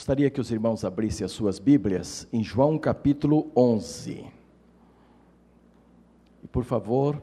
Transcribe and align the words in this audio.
Gostaria 0.00 0.30
que 0.30 0.40
os 0.40 0.50
irmãos 0.50 0.82
abrissem 0.82 1.26
as 1.26 1.30
suas 1.30 1.58
Bíblias 1.58 2.26
em 2.32 2.42
João 2.42 2.78
capítulo 2.78 3.50
11. 3.54 4.24
E 6.42 6.46
por 6.46 6.64
favor, 6.64 7.22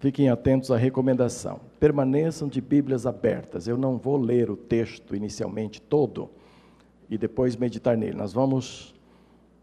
fiquem 0.00 0.28
atentos 0.28 0.72
à 0.72 0.76
recomendação. 0.76 1.60
Permaneçam 1.78 2.48
de 2.48 2.60
Bíblias 2.60 3.06
abertas. 3.06 3.68
Eu 3.68 3.78
não 3.78 3.96
vou 3.98 4.16
ler 4.16 4.50
o 4.50 4.56
texto 4.56 5.14
inicialmente 5.14 5.80
todo 5.80 6.28
e 7.08 7.16
depois 7.16 7.54
meditar 7.54 7.96
nele. 7.96 8.16
Nós 8.16 8.32
vamos, 8.32 8.92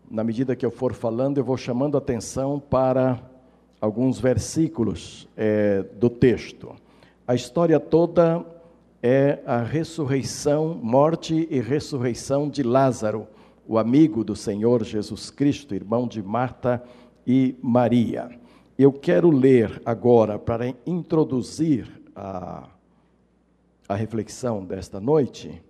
na 0.09 0.23
medida 0.23 0.55
que 0.55 0.65
eu 0.65 0.71
for 0.71 0.93
falando, 0.93 1.39
eu 1.39 1.43
vou 1.43 1.57
chamando 1.57 1.97
atenção 1.97 2.57
para 2.57 3.21
alguns 3.81 4.17
versículos 4.17 5.27
é, 5.35 5.83
do 5.99 6.09
texto. 6.09 6.73
A 7.27 7.35
história 7.35 7.81
toda 7.81 8.45
é 9.01 9.41
a 9.45 9.63
ressurreição, 9.63 10.75
morte 10.75 11.47
e 11.49 11.59
ressurreição 11.59 12.47
de 12.47 12.61
Lázaro, 12.61 13.27
o 13.67 13.77
amigo 13.77 14.23
do 14.23 14.35
Senhor 14.35 14.83
Jesus 14.83 15.31
Cristo, 15.31 15.73
irmão 15.73 16.07
de 16.07 16.21
Marta 16.21 16.83
e 17.25 17.55
Maria. 17.61 18.29
Eu 18.77 18.93
quero 18.93 19.31
ler 19.31 19.81
agora, 19.85 20.37
para 20.37 20.73
introduzir 20.85 21.87
a, 22.15 22.69
a 23.87 23.95
reflexão 23.95 24.63
desta 24.63 24.99
noite, 24.99 25.61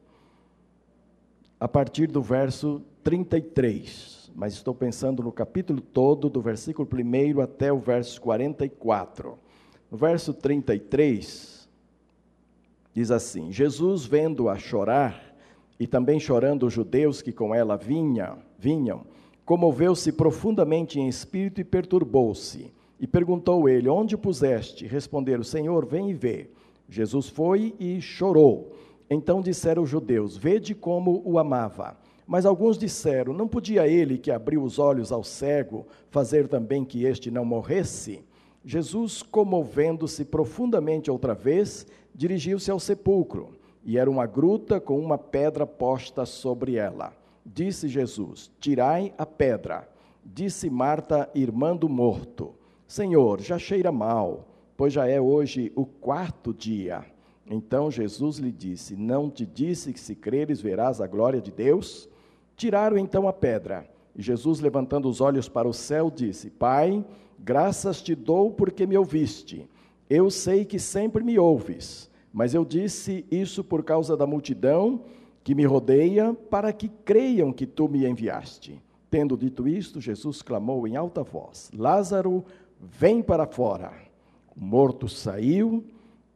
a 1.59 1.67
partir 1.67 2.07
do 2.07 2.21
verso 2.21 2.81
33, 3.03 4.31
mas 4.35 4.53
estou 4.53 4.73
pensando 4.73 5.23
no 5.23 5.31
capítulo 5.31 5.79
todo, 5.79 6.29
do 6.29 6.41
versículo 6.41 6.87
1 6.91 7.39
até 7.39 7.71
o 7.71 7.79
verso 7.79 8.19
44. 8.21 9.37
No 9.89 9.97
verso 9.97 10.33
33, 10.33 11.60
Diz 12.93 13.11
assim: 13.11 13.51
Jesus, 13.51 14.05
vendo-a 14.05 14.57
chorar, 14.57 15.31
e 15.79 15.87
também 15.87 16.19
chorando 16.19 16.67
os 16.67 16.73
judeus 16.73 17.21
que 17.21 17.31
com 17.31 17.55
ela 17.55 17.75
vinha, 17.75 18.37
vinham, 18.59 19.01
comoveu-se 19.45 20.11
profundamente 20.11 20.99
em 20.99 21.07
espírito 21.07 21.59
e 21.59 21.63
perturbou-se. 21.63 22.71
E 22.99 23.07
perguntou 23.07 23.67
ele: 23.67 23.89
Onde 23.89 24.15
puseste? 24.15 24.85
Responderam: 24.85 25.43
Senhor, 25.43 25.85
vem 25.85 26.11
e 26.11 26.13
vê. 26.13 26.49
Jesus 26.87 27.27
foi 27.27 27.73
e 27.79 27.99
chorou. 27.99 28.75
Então 29.09 29.41
disseram 29.41 29.83
os 29.83 29.89
judeus: 29.89 30.37
Vede 30.37 30.75
como 30.75 31.21
o 31.25 31.39
amava. 31.39 31.97
Mas 32.27 32.45
alguns 32.45 32.77
disseram: 32.77 33.33
Não 33.33 33.47
podia 33.47 33.87
ele 33.87 34.17
que 34.17 34.29
abriu 34.29 34.61
os 34.61 34.77
olhos 34.77 35.11
ao 35.11 35.23
cego 35.23 35.87
fazer 36.09 36.47
também 36.47 36.85
que 36.85 37.05
este 37.05 37.31
não 37.31 37.43
morresse? 37.43 38.23
Jesus, 38.63 39.23
comovendo-se 39.23 40.23
profundamente 40.23 41.09
outra 41.09 41.33
vez, 41.33 41.87
dirigiu-se 42.13 42.69
ao 42.69 42.79
sepulcro, 42.79 43.49
e 43.83 43.97
era 43.97 44.09
uma 44.09 44.25
gruta 44.25 44.79
com 44.79 44.99
uma 44.99 45.17
pedra 45.17 45.65
posta 45.65 46.25
sobre 46.25 46.75
ela. 46.75 47.13
Disse 47.45 47.87
Jesus: 47.87 48.51
Tirai 48.59 49.13
a 49.17 49.25
pedra. 49.25 49.89
Disse 50.23 50.69
Marta, 50.69 51.29
irmã 51.33 51.75
do 51.75 51.89
morto: 51.89 52.53
Senhor, 52.87 53.41
já 53.41 53.57
cheira 53.57 53.91
mal, 53.91 54.47
pois 54.77 54.93
já 54.93 55.07
é 55.07 55.19
hoje 55.19 55.71
o 55.75 55.85
quarto 55.85 56.53
dia. 56.53 57.05
Então 57.49 57.89
Jesus 57.89 58.37
lhe 58.37 58.51
disse: 58.51 58.95
Não 58.95 59.29
te 59.29 59.45
disse 59.45 59.91
que 59.91 59.99
se 59.99 60.15
creres 60.15 60.61
verás 60.61 61.01
a 61.01 61.07
glória 61.07 61.41
de 61.41 61.51
Deus? 61.51 62.07
Tiraram 62.55 62.97
então 62.97 63.27
a 63.27 63.33
pedra. 63.33 63.89
E 64.15 64.21
Jesus, 64.21 64.59
levantando 64.59 65.09
os 65.09 65.21
olhos 65.21 65.49
para 65.49 65.67
o 65.67 65.73
céu, 65.73 66.11
disse: 66.11 66.49
Pai, 66.49 67.03
graças 67.39 68.01
te 68.01 68.13
dou 68.13 68.51
porque 68.51 68.85
me 68.85 68.97
ouviste. 68.97 69.67
Eu 70.13 70.29
sei 70.29 70.65
que 70.65 70.77
sempre 70.77 71.23
me 71.23 71.39
ouves, 71.39 72.11
mas 72.33 72.53
eu 72.53 72.65
disse 72.65 73.25
isso 73.31 73.63
por 73.63 73.81
causa 73.81 74.17
da 74.17 74.27
multidão 74.27 75.05
que 75.41 75.55
me 75.55 75.63
rodeia, 75.63 76.33
para 76.33 76.73
que 76.73 76.89
creiam 76.89 77.53
que 77.53 77.65
tu 77.65 77.87
me 77.87 78.05
enviaste. 78.05 78.81
Tendo 79.09 79.37
dito 79.37 79.65
isto, 79.69 80.01
Jesus 80.01 80.41
clamou 80.41 80.85
em 80.85 80.97
alta 80.97 81.23
voz: 81.23 81.71
Lázaro, 81.73 82.43
vem 82.77 83.21
para 83.21 83.47
fora. 83.47 83.93
O 84.53 84.61
morto 84.61 85.07
saiu, 85.07 85.81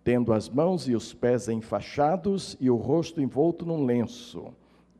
tendo 0.05 0.31
as 0.31 0.47
mãos 0.47 0.87
e 0.87 0.95
os 0.95 1.13
pés 1.13 1.49
enfaixados 1.49 2.55
e 2.61 2.69
o 2.69 2.77
rosto 2.77 3.21
envolto 3.21 3.65
num 3.65 3.83
lenço. 3.83 4.53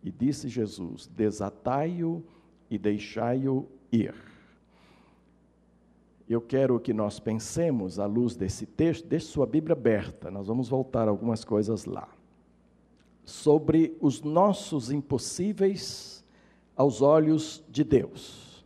E 0.04 0.12
disse 0.12 0.50
Jesus: 0.50 1.08
Desatai-o 1.16 2.22
e 2.70 2.78
deixai-o 2.78 3.70
ir. 3.90 4.35
Eu 6.28 6.42
quero 6.42 6.80
que 6.80 6.92
nós 6.92 7.20
pensemos, 7.20 8.00
à 8.00 8.08
luz 8.08 8.36
desse 8.36 8.66
texto, 8.66 9.08
deixe 9.08 9.28
sua 9.28 9.46
Bíblia 9.46 9.74
aberta, 9.74 10.32
nós 10.32 10.48
vamos 10.48 10.68
voltar 10.68 11.08
algumas 11.08 11.44
coisas 11.46 11.86
lá. 11.86 12.08
Sobre 13.24 13.96
os 14.02 14.22
nossos 14.22 14.92
impossíveis 14.92 16.26
aos 16.76 17.02
olhos 17.02 17.64
de 17.70 17.84
Deus. 17.84 18.66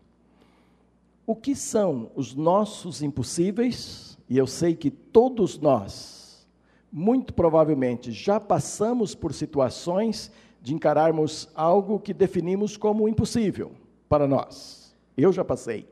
O 1.27 1.35
que 1.35 1.53
são 1.53 2.09
os 2.15 2.33
nossos 2.33 3.03
impossíveis? 3.03 4.17
E 4.29 4.37
eu 4.37 4.47
sei 4.47 4.73
que 4.73 4.89
todos 4.89 5.59
nós, 5.59 6.47
muito 6.89 7.33
provavelmente, 7.33 8.11
já 8.11 8.39
passamos 8.39 9.13
por 9.13 9.33
situações 9.33 10.31
de 10.61 10.73
encararmos 10.73 11.49
algo 11.53 11.99
que 11.99 12.13
definimos 12.13 12.77
como 12.77 13.07
impossível 13.07 13.73
para 14.07 14.27
nós. 14.27 14.95
Eu 15.15 15.31
já 15.33 15.43
passei 15.43 15.87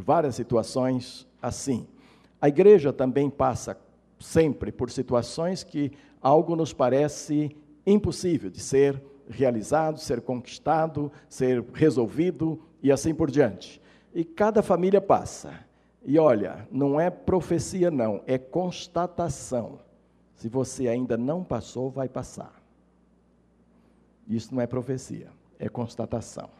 várias 0.00 0.34
situações 0.34 1.26
assim. 1.40 1.86
A 2.40 2.48
igreja 2.48 2.92
também 2.92 3.28
passa 3.28 3.78
sempre 4.18 4.72
por 4.72 4.90
situações 4.90 5.62
que 5.62 5.92
algo 6.20 6.56
nos 6.56 6.72
parece 6.72 7.56
impossível 7.86 8.50
de 8.50 8.60
ser 8.60 9.02
realizado, 9.28 9.98
ser 9.98 10.20
conquistado, 10.20 11.10
ser 11.28 11.64
resolvido 11.72 12.60
e 12.82 12.90
assim 12.90 13.14
por 13.14 13.30
diante. 13.30 13.80
E 14.14 14.24
cada 14.24 14.62
família 14.62 15.00
passa. 15.00 15.52
E 16.04 16.18
olha, 16.18 16.66
não 16.70 16.98
é 16.98 17.10
profecia, 17.10 17.90
não, 17.90 18.22
é 18.26 18.38
constatação. 18.38 19.78
Se 20.34 20.48
você 20.48 20.88
ainda 20.88 21.16
não 21.16 21.44
passou, 21.44 21.90
vai 21.90 22.08
passar. 22.08 22.60
Isso 24.26 24.54
não 24.54 24.62
é 24.62 24.66
profecia, 24.66 25.28
é 25.58 25.68
constatação 25.68 26.59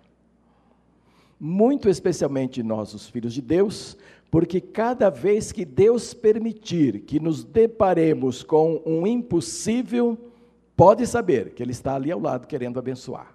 muito 1.41 1.89
especialmente 1.89 2.63
nós, 2.63 2.93
os 2.93 3.09
filhos 3.09 3.33
de 3.33 3.41
Deus, 3.41 3.97
porque 4.31 4.61
cada 4.61 5.09
vez 5.09 5.51
que 5.51 5.65
Deus 5.65 6.13
permitir 6.13 7.01
que 7.01 7.19
nos 7.19 7.43
deparemos 7.43 8.43
com 8.43 8.83
um 8.85 9.07
impossível, 9.07 10.19
pode 10.77 11.07
saber 11.07 11.55
que 11.55 11.63
Ele 11.63 11.73
está 11.73 11.95
ali 11.95 12.13
ao 12.13 12.21
lado 12.21 12.47
querendo 12.47 12.79
abençoar. 12.79 13.35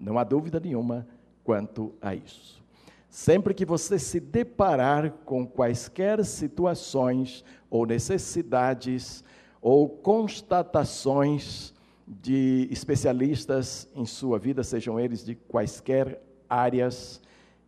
Não 0.00 0.16
há 0.16 0.22
dúvida 0.22 0.60
nenhuma 0.60 1.06
quanto 1.42 1.92
a 2.00 2.14
isso. 2.14 2.64
Sempre 3.08 3.52
que 3.52 3.64
você 3.64 3.98
se 3.98 4.20
deparar 4.20 5.10
com 5.24 5.46
quaisquer 5.46 6.24
situações 6.24 7.44
ou 7.68 7.84
necessidades 7.84 9.24
ou 9.60 9.88
constatações 9.88 11.74
de 12.06 12.68
especialistas 12.70 13.88
em 13.94 14.04
sua 14.06 14.38
vida, 14.38 14.62
sejam 14.62 15.00
eles 15.00 15.24
de 15.24 15.34
quaisquer 15.34 16.20
áreas 16.48 17.20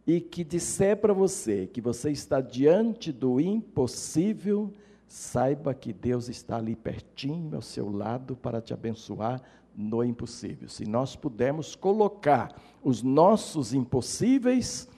e 0.07 0.21
que 0.21 0.43
disser 0.43 0.97
para 0.97 1.13
você 1.13 1.67
que 1.67 1.81
você 1.81 2.11
está 2.11 2.41
diante 2.41 3.13
do 3.13 3.41
impossível, 3.41 4.73
saiba 5.07 5.75
que 5.75 5.93
Deus 5.93 6.29
está 6.29 6.57
ali 6.57 6.75
pertinho 6.75 7.57
ao 7.57 7.63
seu 7.63 7.91
lado 7.91 8.35
para 8.37 8.61
te 8.61 8.73
abençoar 8.73 9.43
no 9.77 10.03
impossível. 10.03 10.69
Se 10.69 10.85
nós 10.85 11.15
pudermos 11.15 11.75
colocar 11.75 12.55
os 12.83 13.03
nossos 13.03 13.73
impossíveis 13.73 14.89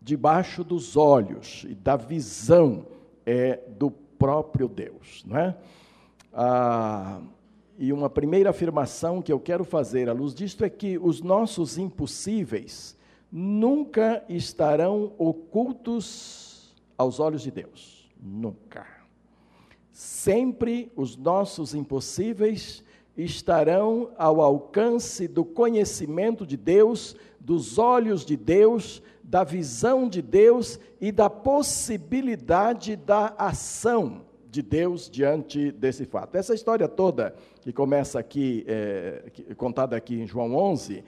debaixo 0.00 0.64
dos 0.64 0.96
olhos 0.96 1.66
e 1.68 1.74
da 1.74 1.96
visão 1.96 2.86
é, 3.26 3.60
do 3.78 3.90
próprio 3.90 4.68
Deus, 4.68 5.24
não 5.26 5.36
é? 5.36 5.56
Ah, 6.32 7.20
e 7.78 7.92
uma 7.92 8.10
primeira 8.10 8.50
afirmação 8.50 9.22
que 9.22 9.32
eu 9.32 9.38
quero 9.38 9.64
fazer 9.64 10.08
à 10.08 10.12
luz 10.12 10.34
disto 10.34 10.64
é 10.64 10.70
que 10.70 10.98
os 10.98 11.22
nossos 11.22 11.78
impossíveis 11.78 12.97
nunca 13.30 14.24
estarão 14.28 15.12
ocultos 15.18 16.74
aos 16.96 17.20
olhos 17.20 17.42
de 17.42 17.50
Deus. 17.50 18.10
Nunca. 18.20 18.86
Sempre 19.92 20.90
os 20.96 21.16
nossos 21.16 21.74
impossíveis 21.74 22.84
estarão 23.16 24.10
ao 24.16 24.40
alcance 24.40 25.26
do 25.26 25.44
conhecimento 25.44 26.46
de 26.46 26.56
Deus, 26.56 27.16
dos 27.40 27.78
olhos 27.78 28.24
de 28.24 28.36
Deus, 28.36 29.02
da 29.22 29.42
visão 29.44 30.08
de 30.08 30.22
Deus 30.22 30.78
e 31.00 31.10
da 31.10 31.28
possibilidade 31.28 32.96
da 32.96 33.34
ação 33.36 34.22
de 34.50 34.62
Deus 34.62 35.10
diante 35.10 35.70
desse 35.72 36.04
fato. 36.04 36.36
Essa 36.36 36.54
história 36.54 36.88
toda, 36.88 37.34
que 37.60 37.72
começa 37.72 38.18
aqui, 38.18 38.64
é, 38.66 39.24
contada 39.56 39.96
aqui 39.96 40.20
em 40.20 40.26
João 40.26 40.54
11, 40.54 41.04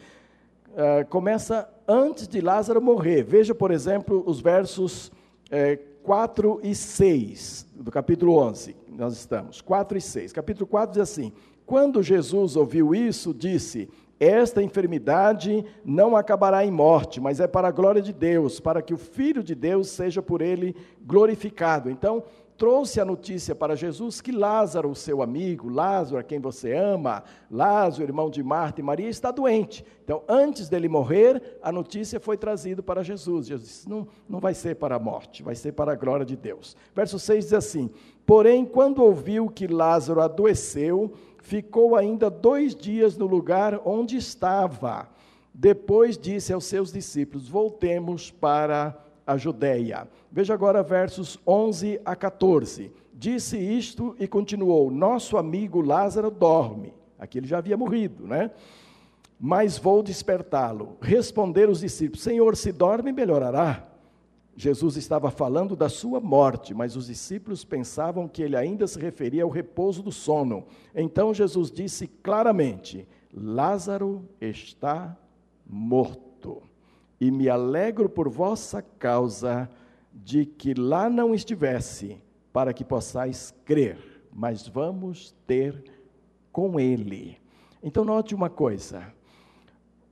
uh, 0.72 1.06
começa 1.08 1.68
antes 1.86 2.26
de 2.28 2.40
Lázaro 2.40 2.80
morrer. 2.80 3.22
Veja, 3.22 3.54
por 3.54 3.70
exemplo, 3.70 4.22
os 4.26 4.40
versos 4.40 5.10
é, 5.50 5.78
4 6.02 6.60
e 6.62 6.74
6 6.74 7.66
do 7.74 7.90
capítulo 7.90 8.36
11. 8.36 8.76
Nós 8.88 9.14
estamos, 9.14 9.60
4 9.60 9.98
e 9.98 10.00
6. 10.00 10.32
Capítulo 10.32 10.66
4 10.66 10.92
diz 10.92 11.02
assim: 11.02 11.32
Quando 11.66 12.02
Jesus 12.02 12.56
ouviu 12.56 12.94
isso, 12.94 13.34
disse: 13.34 13.88
esta 14.20 14.62
enfermidade 14.62 15.64
não 15.82 16.14
acabará 16.14 16.62
em 16.62 16.70
morte, 16.70 17.18
mas 17.18 17.40
é 17.40 17.46
para 17.46 17.68
a 17.68 17.72
glória 17.72 18.02
de 18.02 18.12
Deus, 18.12 18.60
para 18.60 18.82
que 18.82 18.92
o 18.92 18.98
Filho 18.98 19.42
de 19.42 19.54
Deus 19.54 19.88
seja 19.88 20.20
por 20.20 20.42
ele 20.42 20.76
glorificado. 21.00 21.88
Então, 21.88 22.22
trouxe 22.60 23.00
a 23.00 23.06
notícia 23.06 23.54
para 23.54 23.74
Jesus 23.74 24.20
que 24.20 24.30
Lázaro, 24.30 24.94
seu 24.94 25.22
amigo, 25.22 25.70
Lázaro, 25.70 26.18
a 26.18 26.22
quem 26.22 26.38
você 26.38 26.74
ama, 26.74 27.24
Lázaro, 27.50 28.02
irmão 28.02 28.28
de 28.28 28.42
Marta 28.42 28.82
e 28.82 28.84
Maria, 28.84 29.08
está 29.08 29.30
doente. 29.30 29.82
Então, 30.04 30.22
antes 30.28 30.68
dele 30.68 30.86
morrer, 30.86 31.58
a 31.62 31.72
notícia 31.72 32.20
foi 32.20 32.36
trazida 32.36 32.82
para 32.82 33.02
Jesus. 33.02 33.46
Jesus 33.46 33.66
disse: 33.66 33.88
não, 33.88 34.06
não 34.28 34.40
vai 34.40 34.52
ser 34.52 34.76
para 34.76 34.96
a 34.96 34.98
morte, 34.98 35.42
vai 35.42 35.54
ser 35.54 35.72
para 35.72 35.92
a 35.92 35.96
glória 35.96 36.26
de 36.26 36.36
Deus. 36.36 36.76
Verso 36.94 37.18
6 37.18 37.44
diz 37.44 37.54
assim: 37.54 37.88
Porém, 38.26 38.66
quando 38.66 39.02
ouviu 39.02 39.48
que 39.48 39.66
Lázaro 39.66 40.20
adoeceu, 40.20 41.14
ficou 41.38 41.96
ainda 41.96 42.28
dois 42.28 42.74
dias 42.74 43.16
no 43.16 43.24
lugar 43.26 43.80
onde 43.86 44.18
estava. 44.18 45.08
Depois 45.54 46.18
disse 46.18 46.52
aos 46.52 46.66
seus 46.66 46.92
discípulos: 46.92 47.48
Voltemos 47.48 48.30
para 48.30 49.02
a 49.26 49.36
Judéia. 49.36 50.08
Veja 50.30 50.54
agora 50.54 50.82
versos 50.82 51.38
11 51.46 52.00
a 52.04 52.14
14. 52.16 52.92
Disse 53.12 53.58
isto 53.58 54.16
e 54.18 54.26
continuou: 54.26 54.90
Nosso 54.90 55.36
amigo 55.36 55.80
Lázaro 55.80 56.30
dorme. 56.30 56.94
Aqui 57.18 57.38
ele 57.38 57.46
já 57.46 57.58
havia 57.58 57.76
morrido, 57.76 58.26
né? 58.26 58.50
Mas 59.38 59.78
vou 59.78 60.02
despertá-lo. 60.02 60.96
Responderam 61.00 61.72
os 61.72 61.80
discípulos: 61.80 62.22
Senhor, 62.22 62.56
se 62.56 62.72
dorme, 62.72 63.12
melhorará. 63.12 63.86
Jesus 64.56 64.96
estava 64.96 65.30
falando 65.30 65.74
da 65.74 65.88
sua 65.88 66.20
morte, 66.20 66.74
mas 66.74 66.94
os 66.94 67.06
discípulos 67.06 67.64
pensavam 67.64 68.28
que 68.28 68.42
ele 68.42 68.56
ainda 68.56 68.86
se 68.86 68.98
referia 68.98 69.42
ao 69.42 69.48
repouso 69.48 70.02
do 70.02 70.12
sono. 70.12 70.66
Então 70.94 71.32
Jesus 71.32 71.70
disse 71.70 72.06
claramente: 72.06 73.08
Lázaro 73.32 74.28
está 74.40 75.16
morto. 75.66 76.62
E 77.20 77.30
me 77.30 77.48
alegro 77.48 78.08
por 78.08 78.28
vossa 78.28 78.80
causa 78.80 79.68
de 80.12 80.46
que 80.46 80.74
lá 80.74 81.10
não 81.10 81.34
estivesse, 81.34 82.20
para 82.52 82.72
que 82.72 82.84
possais 82.84 83.54
crer, 83.64 83.98
mas 84.32 84.66
vamos 84.66 85.34
ter 85.46 85.84
com 86.50 86.80
ele. 86.80 87.36
Então, 87.82 88.04
note 88.04 88.34
uma 88.34 88.50
coisa: 88.50 89.12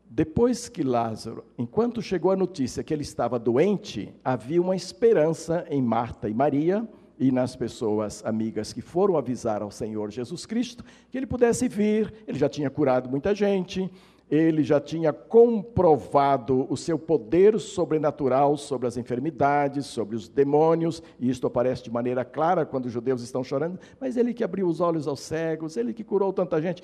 depois 0.08 0.68
que 0.68 0.82
Lázaro, 0.82 1.44
enquanto 1.58 2.00
chegou 2.00 2.30
a 2.30 2.36
notícia 2.36 2.82
que 2.82 2.94
ele 2.94 3.02
estava 3.02 3.38
doente, 3.38 4.14
havia 4.24 4.60
uma 4.60 4.76
esperança 4.76 5.66
em 5.68 5.82
Marta 5.82 6.28
e 6.28 6.34
Maria 6.34 6.88
e 7.18 7.32
nas 7.32 7.56
pessoas 7.56 8.24
amigas 8.24 8.72
que 8.72 8.80
foram 8.80 9.16
avisar 9.16 9.60
ao 9.60 9.70
Senhor 9.70 10.10
Jesus 10.10 10.46
Cristo 10.46 10.84
que 11.10 11.18
ele 11.18 11.26
pudesse 11.26 11.68
vir, 11.68 12.14
ele 12.26 12.38
já 12.38 12.48
tinha 12.48 12.70
curado 12.70 13.10
muita 13.10 13.34
gente, 13.34 13.90
ele 14.30 14.62
já 14.62 14.80
tinha 14.80 15.12
comprovado 15.12 16.66
o 16.68 16.76
seu 16.76 16.98
poder 16.98 17.58
sobrenatural 17.58 18.56
sobre 18.56 18.86
as 18.86 18.96
enfermidades, 18.96 19.86
sobre 19.86 20.16
os 20.16 20.28
demônios, 20.28 21.02
e 21.18 21.30
isto 21.30 21.46
aparece 21.46 21.82
de 21.82 21.90
maneira 21.90 22.24
clara 22.24 22.66
quando 22.66 22.86
os 22.86 22.92
judeus 22.92 23.22
estão 23.22 23.42
chorando, 23.42 23.78
mas 23.98 24.16
ele 24.16 24.34
que 24.34 24.44
abriu 24.44 24.66
os 24.66 24.80
olhos 24.80 25.08
aos 25.08 25.20
cegos, 25.20 25.76
ele 25.76 25.94
que 25.94 26.04
curou 26.04 26.32
tanta 26.32 26.60
gente, 26.60 26.82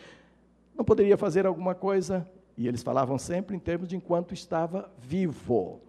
não 0.76 0.84
poderia 0.84 1.16
fazer 1.16 1.46
alguma 1.46 1.74
coisa? 1.74 2.26
E 2.56 2.66
eles 2.66 2.82
falavam 2.82 3.18
sempre 3.18 3.56
em 3.56 3.58
termos 3.60 3.88
de 3.88 3.96
enquanto 3.96 4.32
estava 4.32 4.90
vivo. 4.98 5.80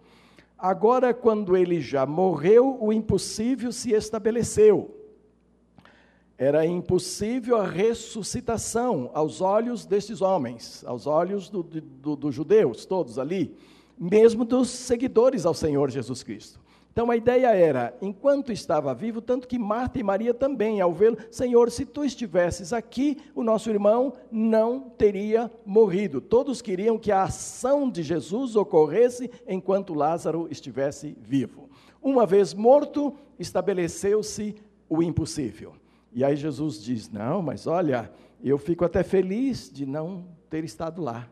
Agora, 0.58 1.12
quando 1.12 1.56
ele 1.56 1.80
já 1.80 2.06
morreu, 2.06 2.78
o 2.80 2.92
impossível 2.92 3.70
se 3.70 3.92
estabeleceu. 3.92 4.95
Era 6.38 6.66
impossível 6.66 7.56
a 7.56 7.66
ressuscitação 7.66 9.10
aos 9.14 9.40
olhos 9.40 9.86
destes 9.86 10.20
homens, 10.20 10.84
aos 10.86 11.06
olhos 11.06 11.48
dos 11.48 11.64
do, 11.64 12.16
do 12.16 12.30
judeus, 12.30 12.84
todos 12.84 13.18
ali, 13.18 13.56
mesmo 13.98 14.44
dos 14.44 14.68
seguidores 14.68 15.46
ao 15.46 15.54
Senhor 15.54 15.90
Jesus 15.90 16.22
Cristo. 16.22 16.60
Então 16.92 17.10
a 17.10 17.16
ideia 17.16 17.54
era, 17.54 17.94
enquanto 18.00 18.50
estava 18.50 18.94
vivo, 18.94 19.20
tanto 19.20 19.46
que 19.46 19.58
Marta 19.58 19.98
e 19.98 20.02
Maria 20.02 20.32
também, 20.32 20.80
ao 20.80 20.94
vê-lo, 20.94 21.18
Senhor, 21.30 21.70
se 21.70 21.84
tu 21.84 22.02
estivesses 22.02 22.72
aqui, 22.72 23.18
o 23.34 23.42
nosso 23.42 23.68
irmão 23.68 24.14
não 24.30 24.80
teria 24.80 25.50
morrido. 25.64 26.22
Todos 26.22 26.62
queriam 26.62 26.98
que 26.98 27.12
a 27.12 27.24
ação 27.24 27.90
de 27.90 28.02
Jesus 28.02 28.56
ocorresse 28.56 29.30
enquanto 29.46 29.92
Lázaro 29.92 30.48
estivesse 30.50 31.14
vivo. 31.20 31.68
Uma 32.02 32.24
vez 32.24 32.54
morto, 32.54 33.14
estabeleceu-se 33.38 34.54
o 34.88 35.02
impossível. 35.02 35.74
E 36.16 36.24
aí 36.24 36.34
Jesus 36.34 36.82
diz: 36.82 37.08
Não, 37.08 37.40
mas 37.40 37.68
olha, 37.68 38.10
eu 38.42 38.58
fico 38.58 38.84
até 38.84 39.04
feliz 39.04 39.70
de 39.72 39.86
não 39.86 40.26
ter 40.50 40.64
estado 40.64 41.00
lá 41.00 41.28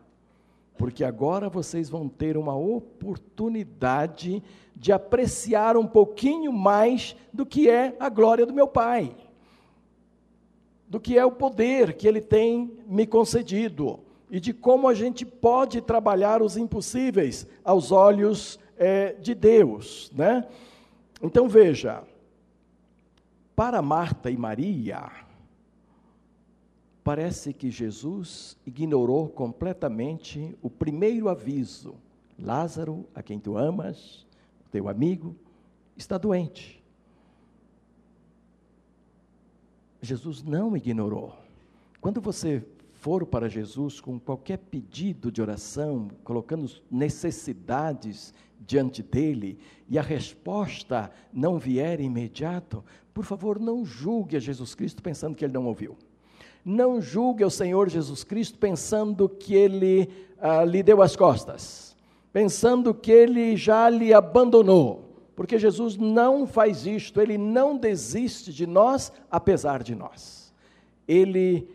porque 0.76 1.04
agora 1.04 1.48
vocês 1.48 1.88
vão 1.88 2.08
ter 2.08 2.36
uma 2.36 2.56
oportunidade 2.56 4.42
de 4.74 4.92
apreciar 4.92 5.76
um 5.76 5.86
pouquinho 5.86 6.52
mais 6.52 7.16
do 7.32 7.46
que 7.46 7.68
é 7.68 7.94
a 7.98 8.08
glória 8.08 8.44
do 8.44 8.52
meu 8.52 8.66
Pai, 8.66 9.14
do 10.88 10.98
que 10.98 11.16
é 11.16 11.24
o 11.24 11.30
poder 11.30 11.94
que 11.94 12.08
Ele 12.08 12.20
tem 12.20 12.76
me 12.86 13.06
concedido 13.06 14.00
e 14.30 14.40
de 14.40 14.52
como 14.52 14.88
a 14.88 14.94
gente 14.94 15.24
pode 15.24 15.80
trabalhar 15.80 16.42
os 16.42 16.56
impossíveis 16.56 17.46
aos 17.64 17.92
olhos 17.92 18.58
é, 18.76 19.12
de 19.12 19.34
Deus, 19.34 20.10
né? 20.14 20.44
Então 21.22 21.48
veja, 21.48 22.02
para 23.54 23.80
Marta 23.80 24.30
e 24.30 24.36
Maria, 24.36 25.10
parece 27.02 27.52
que 27.52 27.70
Jesus 27.70 28.56
ignorou 28.66 29.28
completamente 29.28 30.56
o 30.62 30.70
primeiro 30.70 31.28
aviso: 31.28 31.94
Lázaro, 32.38 33.06
a 33.14 33.22
quem 33.22 33.38
tu 33.38 33.56
amas, 33.56 34.26
teu 34.70 34.88
amigo, 34.88 35.36
está 35.96 36.18
doente. 36.18 36.82
Jesus 40.00 40.42
não 40.42 40.76
ignorou. 40.76 41.34
Quando 42.00 42.20
você 42.20 42.62
for 42.92 43.26
para 43.26 43.48
Jesus 43.48 44.00
com 44.00 44.18
qualquer 44.18 44.58
pedido 44.58 45.30
de 45.30 45.40
oração, 45.40 46.08
colocando 46.22 46.70
necessidades 46.90 48.34
diante 48.66 49.02
dele, 49.02 49.58
e 49.88 49.98
a 49.98 50.02
resposta 50.02 51.10
não 51.32 51.58
vier 51.58 52.00
imediato, 52.00 52.84
por 53.14 53.24
favor, 53.24 53.60
não 53.60 53.84
julgue 53.84 54.36
a 54.36 54.40
Jesus 54.40 54.74
Cristo 54.74 55.00
pensando 55.00 55.36
que 55.36 55.44
ele 55.44 55.54
não 55.54 55.66
ouviu. 55.66 55.96
Não 56.64 57.00
julgue 57.00 57.44
o 57.44 57.50
Senhor 57.50 57.88
Jesus 57.88 58.24
Cristo 58.24 58.58
pensando 58.58 59.28
que 59.28 59.54
ele 59.54 60.08
ah, 60.40 60.64
lhe 60.64 60.82
deu 60.82 61.00
as 61.00 61.14
costas, 61.14 61.96
pensando 62.32 62.92
que 62.92 63.12
ele 63.12 63.56
já 63.56 63.88
lhe 63.88 64.12
abandonou, 64.12 65.14
porque 65.36 65.58
Jesus 65.58 65.96
não 65.96 66.46
faz 66.46 66.86
isto, 66.86 67.20
ele 67.20 67.38
não 67.38 67.76
desiste 67.76 68.52
de 68.52 68.66
nós, 68.66 69.12
apesar 69.30 69.82
de 69.82 69.94
nós. 69.94 70.52
Ele, 71.06 71.68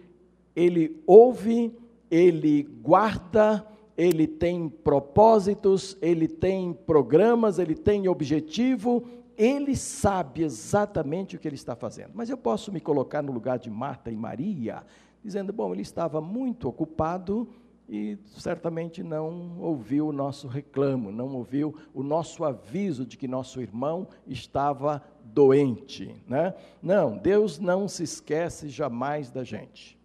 ele 0.56 1.02
ouve, 1.08 1.74
ele 2.12 2.64
guarda, 2.82 3.66
ele 3.96 4.28
tem 4.28 4.68
propósitos, 4.68 5.96
ele 6.02 6.28
tem 6.28 6.74
programas, 6.74 7.60
ele 7.60 7.76
tem 7.76 8.08
objetivo, 8.08 9.06
ele 9.40 9.74
sabe 9.74 10.44
exatamente 10.44 11.38
o 11.38 11.40
que 11.40 11.48
ele 11.48 11.56
está 11.56 11.74
fazendo. 11.74 12.12
Mas 12.14 12.30
eu 12.30 12.38
posso 12.38 12.74
me 12.74 12.82
colocar 12.82 13.22
no 13.22 13.32
lugar 13.32 13.58
de 13.58 13.70
Marta 13.70 14.12
e 14.12 14.16
Maria, 14.16 14.84
dizendo: 15.24 15.54
bom, 15.54 15.72
ele 15.72 15.82
estava 15.82 16.20
muito 16.20 16.68
ocupado 16.68 17.48
e 17.88 18.18
certamente 18.38 19.02
não 19.02 19.58
ouviu 19.60 20.10
o 20.10 20.12
nosso 20.12 20.46
reclamo, 20.48 21.10
não 21.10 21.34
ouviu 21.36 21.74
o 21.94 22.04
nosso 22.04 22.44
aviso 22.44 23.06
de 23.06 23.16
que 23.16 23.30
nosso 23.30 23.62
irmão 23.62 24.08
estava 24.28 25.02
doente. 25.24 26.14
Né? 26.28 26.54
Não, 26.84 27.18
Deus 27.18 27.58
não 27.60 27.88
se 27.88 28.04
esquece 28.04 28.68
jamais 28.68 29.32
da 29.32 29.46
gente. 29.46 29.98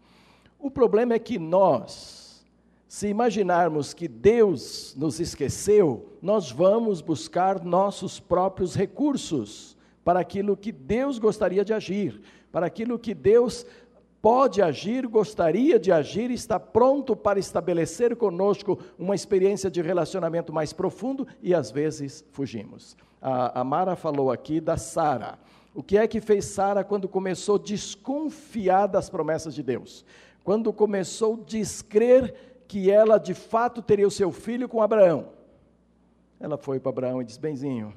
O 0.60 0.70
problema 0.70 1.12
é 1.12 1.18
que 1.18 1.38
nós, 1.38 2.23
se 2.94 3.08
imaginarmos 3.08 3.92
que 3.92 4.06
Deus 4.06 4.94
nos 4.96 5.18
esqueceu, 5.18 6.12
nós 6.22 6.52
vamos 6.52 7.00
buscar 7.00 7.64
nossos 7.64 8.20
próprios 8.20 8.76
recursos 8.76 9.76
para 10.04 10.20
aquilo 10.20 10.56
que 10.56 10.70
Deus 10.70 11.18
gostaria 11.18 11.64
de 11.64 11.74
agir, 11.74 12.22
para 12.52 12.66
aquilo 12.66 12.96
que 12.96 13.12
Deus 13.12 13.66
pode 14.22 14.62
agir, 14.62 15.08
gostaria 15.08 15.76
de 15.76 15.90
agir, 15.90 16.30
está 16.30 16.60
pronto 16.60 17.16
para 17.16 17.40
estabelecer 17.40 18.14
conosco 18.14 18.78
uma 18.96 19.16
experiência 19.16 19.68
de 19.68 19.82
relacionamento 19.82 20.52
mais 20.52 20.72
profundo 20.72 21.26
e 21.42 21.52
às 21.52 21.72
vezes 21.72 22.24
fugimos. 22.30 22.96
A, 23.20 23.62
a 23.62 23.64
Mara 23.64 23.96
falou 23.96 24.30
aqui 24.30 24.60
da 24.60 24.76
Sara. 24.76 25.36
O 25.74 25.82
que 25.82 25.98
é 25.98 26.06
que 26.06 26.20
fez 26.20 26.44
Sara 26.44 26.84
quando 26.84 27.08
começou 27.08 27.56
a 27.56 27.58
desconfiar 27.58 28.86
das 28.86 29.10
promessas 29.10 29.52
de 29.52 29.64
Deus? 29.64 30.04
Quando 30.44 30.72
começou 30.72 31.34
a 31.34 31.44
descrer 31.44 32.53
que 32.74 32.90
ela 32.90 33.18
de 33.18 33.34
fato 33.34 33.80
teria 33.80 34.04
o 34.04 34.10
seu 34.10 34.32
filho 34.32 34.68
com 34.68 34.82
Abraão. 34.82 35.28
Ela 36.40 36.58
foi 36.58 36.80
para 36.80 36.90
Abraão 36.90 37.22
e 37.22 37.24
disse: 37.24 37.38
Benzinho, 37.38 37.94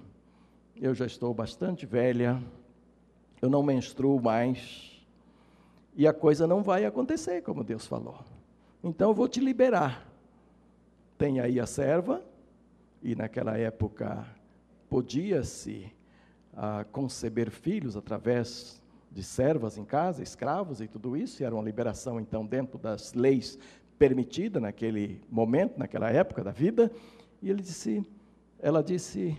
eu 0.76 0.94
já 0.94 1.08
estou 1.08 1.34
bastante 1.34 1.84
velha, 1.84 2.40
eu 3.42 3.50
não 3.50 3.64
menstruo 3.64 4.22
mais, 4.22 5.04
e 5.96 6.08
a 6.08 6.14
coisa 6.14 6.46
não 6.46 6.62
vai 6.62 6.86
acontecer 6.86 7.42
como 7.42 7.64
Deus 7.64 7.88
falou. 7.88 8.20
Então 8.84 9.10
eu 9.10 9.16
vou 9.16 9.28
te 9.28 9.40
liberar. 9.40 10.08
tem 11.18 11.40
aí 11.40 11.60
a 11.60 11.66
serva, 11.66 12.24
e 13.02 13.16
naquela 13.16 13.58
época 13.58 14.28
podia-se 14.88 15.92
ah, 16.54 16.86
conceber 16.92 17.50
filhos 17.50 17.98
através 17.98 18.80
de 19.12 19.24
servas 19.24 19.76
em 19.76 19.84
casa, 19.84 20.22
escravos 20.22 20.82
e 20.82 20.88
tudo 20.88 21.18
isso, 21.18 21.42
e 21.42 21.46
era 21.48 21.56
uma 21.56 21.64
liberação 21.64 22.20
então 22.20 22.46
dentro 22.46 22.78
das 22.78 23.16
leis 23.16 23.58
permitida 23.98 24.60
naquele 24.60 25.22
momento, 25.30 25.78
naquela 25.78 26.10
época 26.10 26.44
da 26.44 26.52
vida. 26.52 26.92
E 27.42 27.50
ele 27.50 27.62
disse, 27.62 28.06
ela 28.60 28.84
disse, 28.84 29.38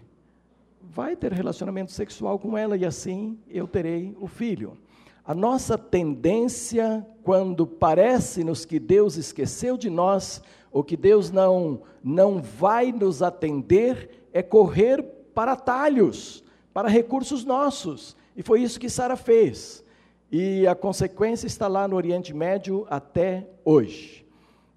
vai 0.81 1.17
ter 1.17 1.33
relacionamento 1.33 1.93
sexual 1.93 2.38
com 2.38 2.57
ela 2.57 2.77
e 2.77 2.85
assim 2.85 3.38
eu 3.49 3.67
terei 3.67 4.17
o 4.21 4.27
filho. 4.27 4.77
A 5.25 5.35
nossa 5.35 5.77
tendência, 5.77 7.07
quando 7.23 7.67
parece-nos 7.67 8.65
que 8.65 8.79
Deus 8.79 9.17
esqueceu 9.17 9.77
de 9.77 9.91
nós, 9.91 10.43
ou 10.73 10.83
que 10.83 10.97
Deus 10.97 11.31
não, 11.31 11.83
não 12.03 12.41
vai 12.41 12.93
nos 12.93 13.23
atender, 13.23 14.27
é 14.33 14.43
correr 14.43 15.03
para 15.35 15.53
atalhos, 15.53 16.43
para 16.73 16.88
recursos 16.88 17.45
nossos. 17.45 18.17
E 18.37 18.43
foi 18.43 18.62
isso 18.62 18.81
que 18.81 18.88
Sara 18.88 19.17
fez. 19.17 19.85
E 20.31 20.67
a 20.67 20.75
consequência 20.75 21.47
está 21.47 21.69
lá 21.69 21.87
no 21.88 21.97
Oriente 21.97 22.35
Médio 22.35 22.87
até 22.88 23.49
hoje. 23.65 24.27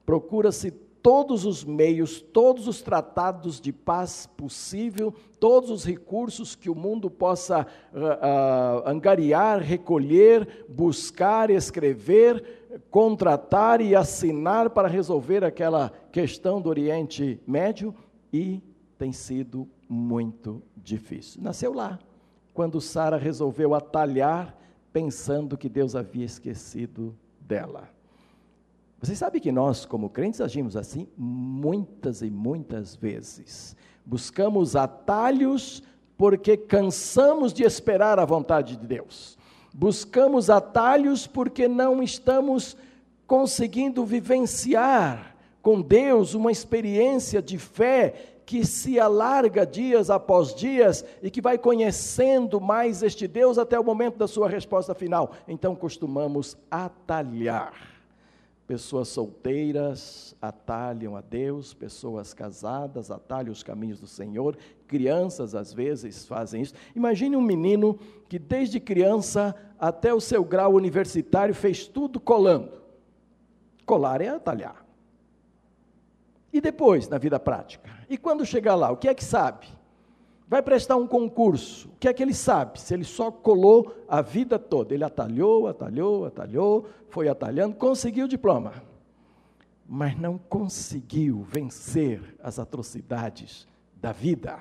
Procura-se 0.05 0.71
todos 1.01 1.45
os 1.45 1.63
meios, 1.63 2.21
todos 2.21 2.67
os 2.67 2.81
tratados 2.81 3.59
de 3.59 3.71
paz 3.71 4.27
possível, 4.37 5.13
todos 5.39 5.69
os 5.69 5.83
recursos 5.83 6.55
que 6.55 6.69
o 6.69 6.75
mundo 6.75 7.09
possa 7.09 7.65
uh, 7.91 7.97
uh, 7.97 8.87
angariar, 8.87 9.61
recolher, 9.61 10.65
buscar, 10.69 11.49
escrever, 11.49 12.79
contratar 12.89 13.81
e 13.81 13.95
assinar 13.95 14.69
para 14.69 14.87
resolver 14.87 15.43
aquela 15.43 15.91
questão 16.11 16.61
do 16.61 16.69
Oriente 16.69 17.39
Médio 17.47 17.95
e 18.31 18.61
tem 18.97 19.11
sido 19.11 19.67
muito 19.89 20.61
difícil. 20.77 21.41
Nasceu 21.41 21.73
lá, 21.73 21.99
quando 22.53 22.79
Sara 22.79 23.17
resolveu 23.17 23.73
atalhar, 23.73 24.55
pensando 24.93 25.57
que 25.57 25.67
Deus 25.67 25.95
havia 25.95 26.25
esquecido 26.25 27.15
dela. 27.39 27.89
Você 29.01 29.15
sabe 29.15 29.39
que 29.39 29.51
nós, 29.51 29.83
como 29.83 30.11
crentes, 30.11 30.41
agimos 30.41 30.77
assim 30.77 31.07
muitas 31.17 32.21
e 32.21 32.29
muitas 32.29 32.95
vezes. 32.95 33.75
Buscamos 34.05 34.75
atalhos 34.75 35.81
porque 36.15 36.55
cansamos 36.55 37.51
de 37.51 37.63
esperar 37.63 38.19
a 38.19 38.25
vontade 38.25 38.77
de 38.77 38.85
Deus. 38.85 39.39
Buscamos 39.73 40.51
atalhos 40.51 41.25
porque 41.25 41.67
não 41.67 42.03
estamos 42.03 42.77
conseguindo 43.25 44.05
vivenciar 44.05 45.35
com 45.63 45.81
Deus 45.81 46.35
uma 46.35 46.51
experiência 46.51 47.41
de 47.41 47.57
fé 47.57 48.13
que 48.45 48.63
se 48.63 48.99
alarga 48.99 49.65
dias 49.65 50.11
após 50.11 50.53
dias 50.53 51.03
e 51.23 51.31
que 51.31 51.41
vai 51.41 51.57
conhecendo 51.57 52.61
mais 52.61 53.01
este 53.01 53.27
Deus 53.27 53.57
até 53.57 53.79
o 53.79 53.83
momento 53.83 54.17
da 54.17 54.27
sua 54.27 54.47
resposta 54.47 54.93
final. 54.93 55.31
Então 55.47 55.75
costumamos 55.75 56.55
atalhar. 56.69 57.90
Pessoas 58.71 59.09
solteiras 59.09 60.33
atalham 60.41 61.17
a 61.17 61.19
Deus, 61.19 61.73
pessoas 61.73 62.33
casadas 62.33 63.11
atalham 63.11 63.51
os 63.51 63.63
caminhos 63.63 63.99
do 63.99 64.07
Senhor, 64.07 64.57
crianças 64.87 65.53
às 65.53 65.73
vezes 65.73 66.25
fazem 66.25 66.61
isso. 66.61 66.73
Imagine 66.95 67.35
um 67.35 67.41
menino 67.41 67.99
que 68.29 68.39
desde 68.39 68.79
criança 68.79 69.53
até 69.77 70.13
o 70.13 70.21
seu 70.21 70.41
grau 70.41 70.71
universitário 70.71 71.53
fez 71.53 71.85
tudo 71.85 72.17
colando. 72.17 72.81
Colar 73.85 74.21
é 74.21 74.29
atalhar. 74.29 74.85
E 76.53 76.61
depois, 76.61 77.09
na 77.09 77.17
vida 77.17 77.37
prática? 77.41 77.91
E 78.09 78.17
quando 78.17 78.45
chegar 78.45 78.75
lá, 78.75 78.89
o 78.89 78.95
que 78.95 79.09
é 79.09 79.13
que 79.13 79.25
sabe? 79.25 79.67
Vai 80.51 80.61
prestar 80.61 80.97
um 80.97 81.07
concurso, 81.07 81.87
o 81.87 81.97
que 81.97 82.09
é 82.09 82.13
que 82.13 82.21
ele 82.21 82.33
sabe? 82.33 82.77
Se 82.77 82.93
ele 82.93 83.05
só 83.05 83.31
colou 83.31 83.95
a 84.05 84.21
vida 84.21 84.59
toda, 84.59 84.93
ele 84.93 85.05
atalhou, 85.05 85.65
atalhou, 85.65 86.25
atalhou, 86.25 86.89
foi 87.07 87.29
atalhando, 87.29 87.77
conseguiu 87.77 88.25
o 88.25 88.27
diploma, 88.27 88.73
mas 89.87 90.19
não 90.19 90.37
conseguiu 90.37 91.41
vencer 91.41 92.21
as 92.43 92.59
atrocidades 92.59 93.65
da 93.95 94.11
vida, 94.11 94.59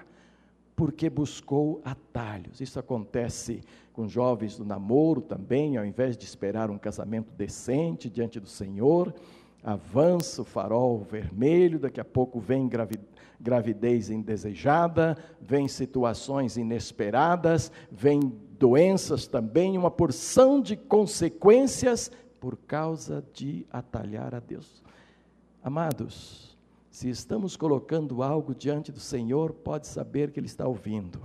porque 0.77 1.11
buscou 1.11 1.81
atalhos. 1.85 2.61
Isso 2.61 2.79
acontece 2.79 3.61
com 3.93 4.07
jovens 4.09 4.57
do 4.57 4.65
namoro 4.65 5.21
também, 5.21 5.77
ao 5.77 5.85
invés 5.85 6.17
de 6.17 6.25
esperar 6.25 6.71
um 6.71 6.79
casamento 6.79 7.33
decente 7.37 8.09
diante 8.09 8.39
do 8.39 8.47
Senhor, 8.47 9.13
avança 9.61 10.43
o 10.43 10.45
farol 10.45 11.01
vermelho, 11.01 11.81
daqui 11.81 12.01
a 12.01 12.05
pouco 12.05 12.39
vem 12.39 12.69
gravidez 12.69 13.10
gravidez 13.41 14.11
indesejada, 14.11 15.17
vem 15.41 15.67
situações 15.67 16.57
inesperadas, 16.57 17.73
vem 17.91 18.21
doenças 18.59 19.27
também, 19.27 19.79
uma 19.79 19.91
porção 19.91 20.61
de 20.61 20.77
consequências 20.77 22.11
por 22.39 22.57
causa 22.57 23.25
de 23.33 23.67
atalhar 23.73 24.35
a 24.35 24.41
Deus. 24.41 24.83
Amados, 25.63 26.57
se 26.91 27.09
estamos 27.09 27.57
colocando 27.57 28.23
algo 28.23 28.55
diante 28.55 28.93
do 28.93 29.01
Senhor, 29.01 29.53
pode 29.53 29.87
saber 29.87 30.31
que 30.31 30.41
Ele 30.41 30.47
está 30.47 30.67
ouvindo. 30.67 31.21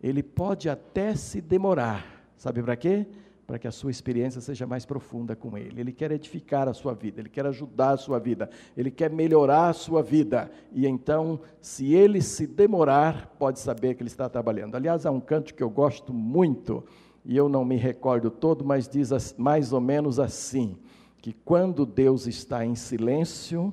Ele 0.00 0.22
pode 0.22 0.68
até 0.68 1.14
se 1.14 1.40
demorar. 1.40 2.24
Sabe 2.36 2.62
para 2.62 2.76
quê? 2.76 3.06
Para 3.46 3.58
que 3.58 3.66
a 3.66 3.72
sua 3.72 3.90
experiência 3.90 4.40
seja 4.40 4.66
mais 4.66 4.84
profunda 4.84 5.34
com 5.34 5.56
Ele. 5.58 5.80
Ele 5.80 5.92
quer 5.92 6.12
edificar 6.12 6.68
a 6.68 6.74
sua 6.74 6.94
vida, 6.94 7.20
Ele 7.20 7.28
quer 7.28 7.46
ajudar 7.46 7.90
a 7.90 7.96
sua 7.96 8.18
vida, 8.18 8.48
Ele 8.76 8.90
quer 8.90 9.10
melhorar 9.10 9.68
a 9.68 9.72
sua 9.72 10.02
vida. 10.02 10.50
E 10.72 10.86
então, 10.86 11.40
se 11.60 11.92
Ele 11.92 12.20
se 12.22 12.46
demorar, 12.46 13.34
pode 13.38 13.58
saber 13.58 13.94
que 13.94 14.02
Ele 14.02 14.08
está 14.08 14.28
trabalhando. 14.28 14.76
Aliás, 14.76 15.04
há 15.04 15.10
um 15.10 15.20
canto 15.20 15.54
que 15.54 15.62
eu 15.62 15.70
gosto 15.70 16.12
muito, 16.12 16.84
e 17.24 17.36
eu 17.36 17.48
não 17.48 17.64
me 17.64 17.76
recordo 17.76 18.30
todo, 18.30 18.64
mas 18.64 18.88
diz 18.88 19.10
mais 19.36 19.72
ou 19.72 19.80
menos 19.80 20.18
assim: 20.18 20.76
que 21.18 21.32
quando 21.32 21.84
Deus 21.84 22.26
está 22.26 22.64
em 22.64 22.74
silêncio, 22.74 23.72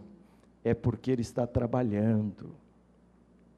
é 0.63 0.73
porque 0.73 1.11
Ele 1.11 1.21
está 1.21 1.47
trabalhando 1.47 2.55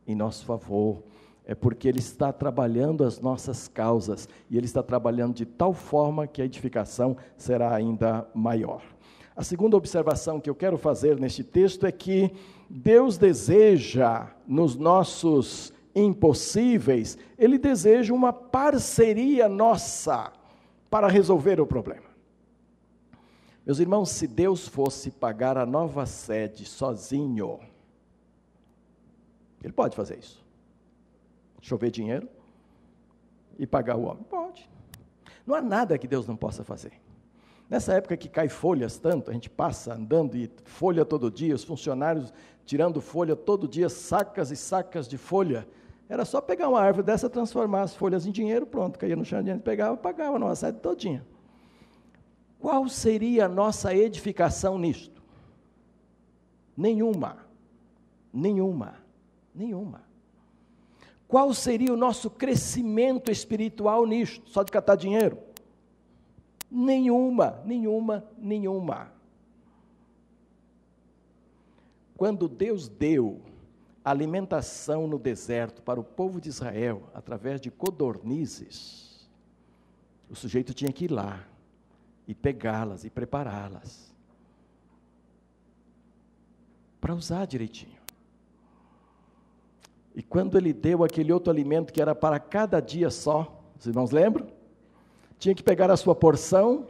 em 0.06 0.16
nosso 0.16 0.46
favor 0.46 1.04
é 1.52 1.56
porque 1.56 1.86
Ele 1.86 2.00
está 2.00 2.32
trabalhando 2.32 3.04
as 3.04 3.20
nossas 3.20 3.68
causas 3.68 4.30
e 4.50 4.56
Ele 4.56 4.66
está 4.66 4.82
trabalhando 4.82 5.34
de 5.34 5.46
tal 5.46 5.74
forma 5.74 6.26
que 6.26 6.42
a 6.42 6.46
edificação 6.46 7.18
será 7.36 7.76
ainda 7.76 8.26
maior. 8.34 8.82
A 9.36 9.44
segunda 9.44 9.76
observação 9.76 10.40
que 10.40 10.50
eu 10.50 10.56
quero 10.56 10.78
fazer 10.78 11.20
neste 11.20 11.44
texto 11.44 11.86
é 11.86 11.92
que 11.92 12.32
Deus 12.70 13.18
deseja 13.18 14.32
nos 14.48 14.78
nossos 14.78 15.74
impossíveis, 15.94 17.18
Ele 17.38 17.58
deseja 17.58 18.14
uma 18.14 18.32
parceria 18.32 19.50
nossa 19.50 20.32
para 20.90 21.10
resolver 21.10 21.60
o 21.60 21.68
problema. 21.68 22.08
Meus 23.66 23.80
irmãos, 23.80 24.10
se 24.10 24.26
Deus 24.26 24.70
fosse 24.70 25.12
pagar 25.12 25.58
a 25.58 25.66
nova 25.66 26.06
sede 26.06 26.64
sozinho, 26.64 27.60
Ele 29.62 29.74
pode 29.74 29.98
fazer 29.98 30.18
isso 30.18 30.41
chover 31.62 31.92
dinheiro 31.92 32.28
e 33.58 33.66
pagar 33.66 33.96
o 33.96 34.04
homem? 34.04 34.24
Pode. 34.24 34.70
Não 35.46 35.56
há 35.56 35.62
nada 35.62 35.98
que 35.98 36.08
Deus 36.08 36.28
não 36.28 36.36
possa 36.36 36.64
fazer. 36.64 36.94
Nessa 37.70 37.94
época 37.94 38.18
que 38.18 38.28
cai 38.28 38.50
folhas 38.50 38.98
tanto, 38.98 39.32
a 39.32 39.34
gente 39.34 39.50
passa 39.50 39.94
andando 39.94 40.36
e 40.36 40.52
folha 40.66 41.06
todo 41.06 41.32
dia, 41.32 41.56
os 41.56 41.64
funcionários 41.64 42.34
tirando 42.66 43.00
folha 43.00 43.36
todo 43.36 43.68
dia, 43.68 43.88
sacas 43.88 44.52
e 44.52 44.58
sacas 44.58 45.08
de 45.08 45.18
folha. 45.18 45.68
Era 46.10 46.26
só 46.26 46.42
pegar 46.42 46.68
uma 46.68 46.82
árvore 46.82 47.06
dessa, 47.06 47.30
transformar 47.30 47.84
as 47.84 47.96
folhas 47.96 48.26
em 48.26 48.32
dinheiro, 48.32 48.66
pronto, 48.66 49.00
caía 49.00 49.16
no 49.16 49.24
chão, 49.24 49.40
a 49.40 49.44
gente 49.44 49.62
pegava, 49.62 49.96
pagava 49.96 50.38
numa 50.38 50.54
sede 50.56 50.80
todinha. 50.80 51.26
Qual 52.60 52.88
seria 52.90 53.46
a 53.46 53.50
nossa 53.50 53.96
edificação 53.96 54.78
nisto? 54.78 55.24
Nenhuma. 56.76 57.38
Nenhuma. 58.34 58.96
Nenhuma. 59.56 60.11
Qual 61.32 61.54
seria 61.54 61.94
o 61.94 61.96
nosso 61.96 62.30
crescimento 62.30 63.32
espiritual 63.32 64.06
nisto? 64.06 64.50
Só 64.50 64.64
de 64.64 64.72
catar 64.72 64.98
dinheiro? 64.98 65.38
Nenhuma, 66.70 67.62
nenhuma, 67.66 68.26
nenhuma. 68.38 69.14
Quando 72.18 72.50
Deus 72.50 72.90
deu 72.90 73.40
alimentação 74.04 75.08
no 75.08 75.18
deserto 75.18 75.82
para 75.82 76.02
o 76.02 76.04
povo 76.04 76.42
de 76.42 76.50
Israel, 76.50 77.04
através 77.14 77.62
de 77.62 77.72
codornizes, 77.72 79.26
o 80.30 80.36
sujeito 80.36 80.74
tinha 80.74 80.92
que 80.92 81.06
ir 81.06 81.12
lá 81.12 81.48
e 82.28 82.36
pegá-las 82.36 83.06
e 83.06 83.10
prepará-las 83.10 84.14
para 87.00 87.16
usar 87.16 87.46
direitinho. 87.48 88.01
E 90.16 90.22
quando 90.22 90.58
ele 90.58 90.74
deu 90.74 91.04
aquele 91.04 91.32
outro 91.32 91.52
alimento 91.52 91.94
que 91.94 92.02
era 92.02 92.14
para 92.14 92.40
cada 92.40 92.80
dia 92.80 93.10
só, 93.10 93.62
os 93.80 93.86
irmãos 93.86 94.12
lembram? 94.12 94.48
Tinha 95.40 95.56
que 95.56 95.64
pegar 95.64 95.90
a 95.90 95.98
sua 95.98 96.14
porção, 96.14 96.86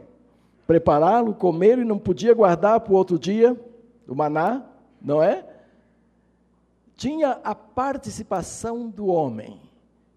prepará-lo, 0.66 1.34
comer 1.34 1.78
e 1.78 1.84
não 1.84 1.98
podia 1.98 2.34
guardar 2.34 2.80
para 2.80 2.92
o 2.92 2.96
outro 2.96 3.18
dia, 3.18 3.58
o 4.06 4.14
maná, 4.14 4.62
não 5.00 5.22
é? 5.22 5.46
tinha 7.02 7.40
a 7.42 7.52
participação 7.52 8.88
do 8.88 9.06
homem 9.06 9.60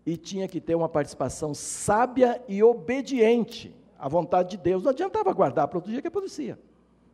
e 0.05 0.15
tinha 0.15 0.47
que 0.47 0.61
ter 0.61 0.75
uma 0.75 0.87
participação 0.87 1.51
sábia 1.51 2.39
e 2.47 2.61
obediente 2.61 3.75
à 3.97 4.07
vontade 4.07 4.51
de 4.51 4.57
Deus. 4.57 4.83
Não 4.83 4.91
adiantava 4.91 5.33
guardar 5.33 5.67
para 5.67 5.79
outro 5.79 5.91
dia 5.91 5.99
que 5.99 6.07
acontecia, 6.07 6.59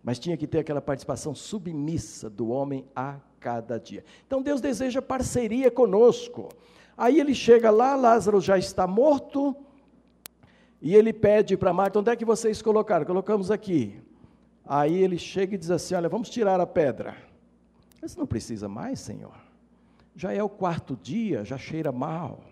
mas 0.03 0.19
tinha 0.19 0.37
que 0.37 0.47
ter 0.47 0.59
aquela 0.59 0.81
participação 0.81 1.35
submissa 1.35 2.29
do 2.29 2.49
homem 2.49 2.85
a 2.95 3.17
cada 3.39 3.79
dia. 3.79 4.03
Então 4.25 4.41
Deus 4.41 4.61
deseja 4.61 5.01
parceria 5.01 5.69
conosco. 5.69 6.49
Aí 6.97 7.19
ele 7.19 7.33
chega 7.33 7.69
lá, 7.69 7.95
Lázaro 7.95 8.39
já 8.39 8.57
está 8.57 8.85
morto, 8.85 9.55
e 10.81 10.95
ele 10.95 11.13
pede 11.13 11.55
para 11.55 11.71
Marta: 11.71 11.99
onde 11.99 12.11
é 12.11 12.15
que 12.15 12.25
vocês 12.25 12.61
colocaram? 12.61 13.05
Colocamos 13.05 13.51
aqui. 13.51 13.99
Aí 14.65 14.97
ele 14.97 15.17
chega 15.17 15.55
e 15.55 15.57
diz 15.57 15.69
assim: 15.69 15.93
Olha, 15.93 16.09
vamos 16.09 16.29
tirar 16.29 16.59
a 16.59 16.65
pedra. 16.65 17.15
Mas 18.01 18.15
não 18.15 18.25
precisa 18.25 18.67
mais, 18.67 18.99
Senhor. 18.99 19.35
Já 20.15 20.33
é 20.33 20.41
o 20.41 20.49
quarto 20.49 20.97
dia, 21.01 21.45
já 21.45 21.57
cheira 21.57 21.91
mal. 21.91 22.43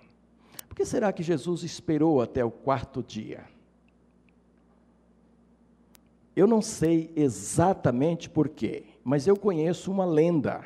Por 0.68 0.76
que 0.76 0.86
será 0.86 1.12
que 1.12 1.24
Jesus 1.24 1.64
esperou 1.64 2.22
até 2.22 2.46
o 2.46 2.52
quarto 2.52 3.02
dia? 3.02 3.44
Eu 6.40 6.48
não 6.48 6.62
sei 6.62 7.12
exatamente 7.18 8.30
porquê, 8.30 8.86
mas 9.04 9.28
eu 9.28 9.36
conheço 9.36 9.92
uma 9.92 10.06
lenda 10.06 10.64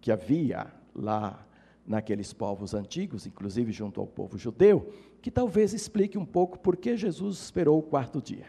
que 0.00 0.10
havia 0.10 0.68
lá 0.94 1.46
naqueles 1.86 2.32
povos 2.32 2.72
antigos, 2.72 3.26
inclusive 3.26 3.70
junto 3.70 4.00
ao 4.00 4.06
povo 4.06 4.38
judeu, 4.38 4.90
que 5.20 5.30
talvez 5.30 5.74
explique 5.74 6.16
um 6.16 6.24
pouco 6.24 6.58
por 6.58 6.74
que 6.74 6.96
Jesus 6.96 7.36
esperou 7.36 7.78
o 7.78 7.82
quarto 7.82 8.22
dia. 8.22 8.46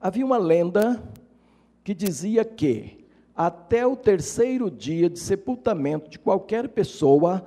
Havia 0.00 0.24
uma 0.24 0.38
lenda 0.38 1.02
que 1.84 1.92
dizia 1.92 2.46
que 2.46 3.04
até 3.36 3.86
o 3.86 3.94
terceiro 3.94 4.70
dia 4.70 5.10
de 5.10 5.18
sepultamento 5.18 6.08
de 6.08 6.18
qualquer 6.18 6.70
pessoa, 6.70 7.44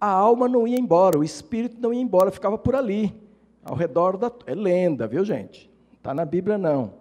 a 0.00 0.10
alma 0.10 0.48
não 0.48 0.66
ia 0.66 0.80
embora, 0.80 1.16
o 1.16 1.22
espírito 1.22 1.80
não 1.80 1.94
ia 1.94 2.02
embora, 2.02 2.32
ficava 2.32 2.58
por 2.58 2.74
ali, 2.74 3.14
ao 3.62 3.76
redor 3.76 4.16
da. 4.16 4.32
É 4.44 4.56
lenda, 4.56 5.06
viu, 5.06 5.24
gente? 5.24 5.70
Está 5.96 6.12
na 6.12 6.24
Bíblia, 6.24 6.58
não. 6.58 6.98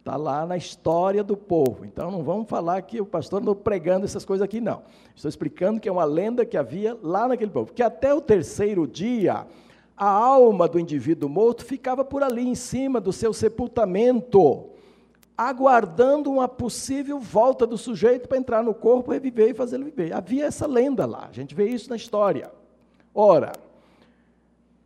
Está 0.00 0.16
lá 0.16 0.46
na 0.46 0.56
história 0.56 1.22
do 1.22 1.36
povo. 1.36 1.84
Então 1.84 2.10
não 2.10 2.24
vamos 2.24 2.48
falar 2.48 2.80
que 2.80 3.02
o 3.02 3.06
pastor 3.06 3.42
andou 3.42 3.54
pregando 3.54 4.06
essas 4.06 4.24
coisas 4.24 4.42
aqui, 4.42 4.58
não. 4.58 4.82
Estou 5.14 5.28
explicando 5.28 5.78
que 5.78 5.88
é 5.88 5.92
uma 5.92 6.04
lenda 6.04 6.46
que 6.46 6.56
havia 6.56 6.98
lá 7.02 7.28
naquele 7.28 7.50
povo. 7.50 7.74
Que 7.74 7.82
até 7.82 8.14
o 8.14 8.20
terceiro 8.20 8.86
dia, 8.86 9.46
a 9.94 10.08
alma 10.08 10.66
do 10.66 10.80
indivíduo 10.80 11.28
morto 11.28 11.66
ficava 11.66 12.02
por 12.02 12.22
ali, 12.22 12.48
em 12.48 12.54
cima 12.54 12.98
do 12.98 13.12
seu 13.12 13.34
sepultamento, 13.34 14.70
aguardando 15.36 16.32
uma 16.32 16.48
possível 16.48 17.18
volta 17.18 17.66
do 17.66 17.76
sujeito 17.76 18.26
para 18.26 18.38
entrar 18.38 18.62
no 18.62 18.72
corpo, 18.72 19.12
reviver 19.12 19.50
e 19.50 19.54
fazê-lo 19.54 19.84
viver. 19.84 20.14
Havia 20.14 20.46
essa 20.46 20.66
lenda 20.66 21.04
lá, 21.04 21.28
a 21.28 21.32
gente 21.32 21.54
vê 21.54 21.68
isso 21.68 21.90
na 21.90 21.96
história. 21.96 22.50
Ora, 23.14 23.52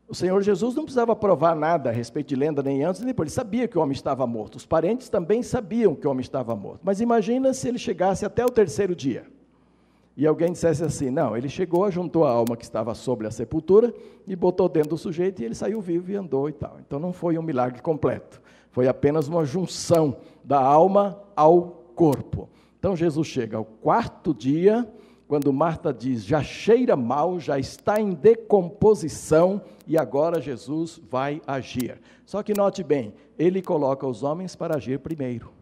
o 0.09 0.15
Senhor 0.15 0.43
Jesus 0.43 0.75
não 0.75 0.85
precisava 0.85 1.17
provar 1.17 1.57
nada 1.57 1.91
a 1.91 1.93
respeito 1.93 2.29
de 2.29 2.37
lenda 2.37 2.63
nem 2.63 2.85
antes 2.85 3.01
nem 3.01 3.09
depois, 3.09 3.29
ele 3.29 3.35
sabia 3.35 3.67
que 3.67 3.79
o 3.79 3.81
homem 3.81 3.95
estava 3.95 4.27
morto. 4.27 4.57
Os 4.57 4.67
parentes 4.67 5.09
também 5.09 5.43
sabiam 5.43 5.95
que 5.95 6.07
o 6.07 6.11
homem 6.11 6.21
estava 6.21 6.55
morto. 6.55 6.81
Mas 6.83 7.01
imagina 7.01 7.55
se 7.55 7.69
ele 7.69 7.79
chegasse 7.79 8.25
até 8.25 8.45
o 8.45 8.51
terceiro 8.51 8.95
dia 8.95 9.27
e 10.17 10.27
alguém 10.27 10.53
dissesse 10.53 10.85
assim: 10.85 11.11
não, 11.11 11.37
ele 11.37 11.49
chegou, 11.49 11.91
juntou 11.91 12.25
a 12.25 12.31
alma 12.31 12.57
que 12.57 12.65
estava 12.65 12.95
sobre 12.95 13.27
a 13.27 13.31
sepultura 13.31 13.93
e 14.27 14.37
botou 14.37 14.69
dentro 14.69 14.91
do 14.91 14.99
sujeito 14.99 15.43
e 15.43 15.45
ele 15.45 15.55
saiu 15.55 15.81
vivo 15.81 16.11
e 16.11 16.17
andou 16.17 16.49
e 16.49 16.53
tal. 16.53 16.77
Então 16.87 16.99
não 16.99 17.13
foi 17.13 17.39
um 17.39 17.43
milagre 17.43 17.83
completo, 17.83 18.41
foi 18.71 18.87
apenas 18.87 19.29
uma 19.29 19.45
junção 19.45 20.17
da 20.45 20.61
alma 20.61 21.19
ao 21.35 21.85
corpo. 21.95 22.49
Então 22.79 22.95
Jesus 22.95 23.27
chega 23.27 23.57
ao 23.57 23.65
quarto 23.65 24.35
dia 24.35 24.89
quando 25.27 25.53
Marta 25.53 25.93
diz, 25.93 26.23
já 26.23 26.43
cheira 26.43 26.95
mal, 26.95 27.41
já 27.41 27.59
está 27.59 27.99
em 27.99 28.13
decomposição 28.13 29.63
e 29.87 29.99
agora 29.99 30.41
Jesus 30.41 31.01
vai 31.11 31.41
agir. 31.47 32.01
Só 32.25 32.43
que 32.43 32.55
note 32.55 32.83
bem, 32.83 33.15
ele 33.39 33.61
coloca 33.63 34.07
os 34.07 34.23
homens 34.23 34.57
para 34.57 34.77
agir 34.77 34.99
primeiro. 34.99 35.53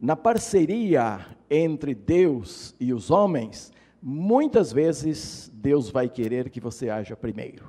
Na 0.00 0.16
parceria 0.16 1.24
entre 1.48 1.94
Deus 1.94 2.74
e 2.80 2.92
os 2.92 3.10
homens, 3.10 3.72
muitas 4.02 4.72
vezes 4.72 5.50
Deus 5.54 5.90
vai 5.90 6.08
querer 6.08 6.50
que 6.50 6.60
você 6.60 6.90
haja 6.90 7.16
primeiro. 7.16 7.64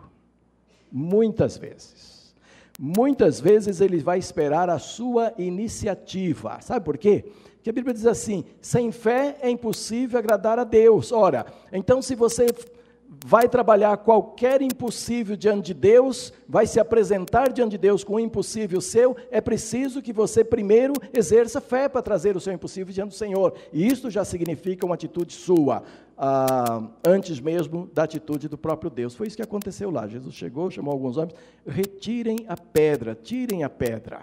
Muitas 0.92 1.58
vezes. 1.58 2.34
Muitas 2.80 3.40
vezes 3.40 3.82
ele 3.82 4.00
vai 4.00 4.18
esperar 4.18 4.68
a 4.70 4.80
sua 4.80 5.32
iniciativa. 5.38 6.60
Sabe 6.62 6.84
por 6.84 6.98
quê? 6.98 7.24
Que 7.62 7.70
a 7.70 7.74
Bíblia 7.74 7.94
diz 7.94 8.08
assim: 8.08 8.44
sem 8.60 8.92
fé 8.92 9.38
é 9.40 9.50
impossível 9.50 10.18
agradar 10.18 10.58
a 10.58 10.64
Deus. 10.64 11.12
Ora, 11.12 11.46
então 11.72 12.02
se 12.02 12.16
você 12.16 12.48
vai 13.26 13.48
trabalhar 13.48 13.98
qualquer 13.98 14.62
impossível 14.62 15.36
diante 15.36 15.68
de 15.68 15.74
Deus, 15.74 16.34
vai 16.48 16.66
se 16.66 16.80
apresentar 16.80 17.52
diante 17.52 17.72
de 17.72 17.78
Deus 17.78 18.04
com 18.04 18.16
um 18.16 18.20
impossível 18.20 18.80
seu, 18.82 19.16
é 19.30 19.42
preciso 19.42 20.02
que 20.02 20.14
você 20.14 20.44
primeiro 20.44 20.94
exerça 21.14 21.62
fé 21.62 21.88
para 21.88 22.02
trazer 22.02 22.36
o 22.36 22.40
seu 22.40 22.54
impossível 22.54 22.94
diante 22.94 23.10
do 23.10 23.16
Senhor. 23.16 23.54
E 23.72 23.86
isso 23.86 24.10
já 24.10 24.26
significa 24.26 24.86
uma 24.86 24.96
atitude 24.96 25.34
sua, 25.34 25.84
ah, 26.18 26.84
antes 27.06 27.40
mesmo 27.40 27.90
da 27.94 28.04
atitude 28.04 28.48
do 28.48 28.58
próprio 28.58 28.90
Deus. 28.90 29.16
Foi 29.16 29.28
isso 29.28 29.36
que 29.36 29.44
aconteceu 29.44 29.92
lá. 29.92 30.08
Jesus 30.08 30.34
chegou, 30.34 30.72
chamou 30.72 30.94
alguns 30.94 31.18
homens, 31.18 31.36
retirem 31.66 32.46
a 32.48 32.58
pedra, 32.58 33.16
tirem 33.16 33.64
a 33.64 33.70
pedra. 33.70 34.22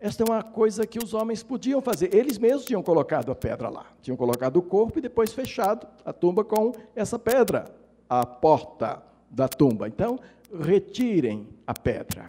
Esta 0.00 0.22
é 0.22 0.26
uma 0.26 0.42
coisa 0.42 0.86
que 0.86 0.98
os 0.98 1.14
homens 1.14 1.42
podiam 1.42 1.80
fazer. 1.80 2.14
Eles 2.14 2.36
mesmos 2.36 2.66
tinham 2.66 2.82
colocado 2.82 3.32
a 3.32 3.34
pedra 3.34 3.70
lá. 3.70 3.86
Tinham 4.02 4.16
colocado 4.16 4.58
o 4.58 4.62
corpo 4.62 4.98
e 4.98 5.02
depois 5.02 5.32
fechado 5.32 5.86
a 6.04 6.12
tumba 6.12 6.44
com 6.44 6.72
essa 6.94 7.18
pedra, 7.18 7.74
a 8.20 8.26
porta 8.26 9.02
da 9.30 9.48
tumba. 9.48 9.88
Então, 9.88 10.18
retirem 10.60 11.48
a 11.66 11.74
pedra. 11.74 12.26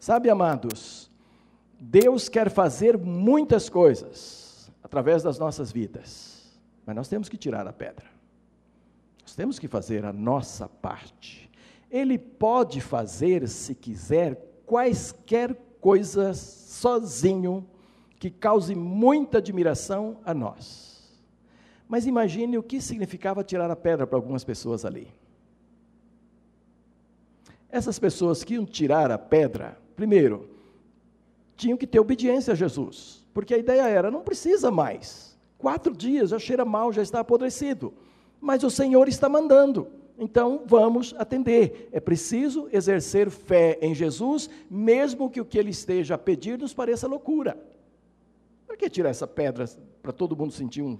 Sabe, 0.00 0.30
amados, 0.30 1.10
Deus 1.78 2.28
quer 2.28 2.50
fazer 2.50 2.96
muitas 2.96 3.68
coisas 3.68 4.70
através 4.82 5.22
das 5.22 5.38
nossas 5.38 5.72
vidas, 5.72 6.60
mas 6.84 6.94
nós 6.94 7.08
temos 7.08 7.28
que 7.28 7.36
tirar 7.36 7.66
a 7.66 7.72
pedra. 7.72 8.06
Nós 9.22 9.34
temos 9.34 9.58
que 9.58 9.66
fazer 9.66 10.04
a 10.04 10.12
nossa 10.12 10.68
parte. 10.68 11.50
Ele 11.90 12.16
pode 12.18 12.80
fazer, 12.80 13.48
se 13.48 13.74
quiser, 13.74 14.36
quaisquer 14.64 15.56
coisas 15.80 16.38
sozinho 16.38 17.68
que 18.18 18.30
cause 18.30 18.74
muita 18.74 19.38
admiração 19.38 20.18
a 20.24 20.32
nós. 20.32 20.85
Mas 21.88 22.06
imagine 22.06 22.58
o 22.58 22.62
que 22.62 22.80
significava 22.80 23.44
tirar 23.44 23.70
a 23.70 23.76
pedra 23.76 24.06
para 24.06 24.18
algumas 24.18 24.44
pessoas 24.44 24.84
ali. 24.84 25.08
Essas 27.70 27.98
pessoas 27.98 28.42
que 28.42 28.54
iam 28.54 28.64
tirar 28.64 29.10
a 29.10 29.18
pedra, 29.18 29.78
primeiro, 29.94 30.48
tinham 31.56 31.76
que 31.76 31.86
ter 31.86 32.00
obediência 32.00 32.52
a 32.52 32.56
Jesus, 32.56 33.26
porque 33.32 33.54
a 33.54 33.58
ideia 33.58 33.82
era: 33.82 34.10
não 34.10 34.22
precisa 34.22 34.70
mais. 34.70 35.36
Quatro 35.58 35.94
dias 35.94 36.30
já 36.30 36.38
cheira 36.38 36.64
mal, 36.64 36.92
já 36.92 37.02
está 37.02 37.20
apodrecido. 37.20 37.92
Mas 38.40 38.62
o 38.62 38.70
Senhor 38.70 39.08
está 39.08 39.28
mandando. 39.28 39.88
Então 40.18 40.62
vamos 40.66 41.14
atender. 41.18 41.88
É 41.92 42.00
preciso 42.00 42.68
exercer 42.72 43.30
fé 43.30 43.78
em 43.80 43.94
Jesus, 43.94 44.48
mesmo 44.70 45.30
que 45.30 45.40
o 45.40 45.44
que 45.44 45.58
ele 45.58 45.70
esteja 45.70 46.14
a 46.14 46.18
pedir 46.18 46.58
nos 46.58 46.74
pareça 46.74 47.06
loucura. 47.06 47.56
Por 48.66 48.76
que 48.76 48.90
tirar 48.90 49.10
essa 49.10 49.26
pedra 49.26 49.64
para 50.02 50.12
todo 50.12 50.36
mundo 50.36 50.52
sentir 50.52 50.82
um, 50.82 50.98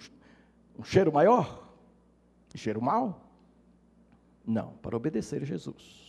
um 0.78 0.84
cheiro 0.84 1.12
maior? 1.12 1.66
Cheiro 2.56 2.80
mau? 2.80 3.20
Não, 4.46 4.72
para 4.80 4.96
obedecer 4.96 5.44
Jesus. 5.44 6.06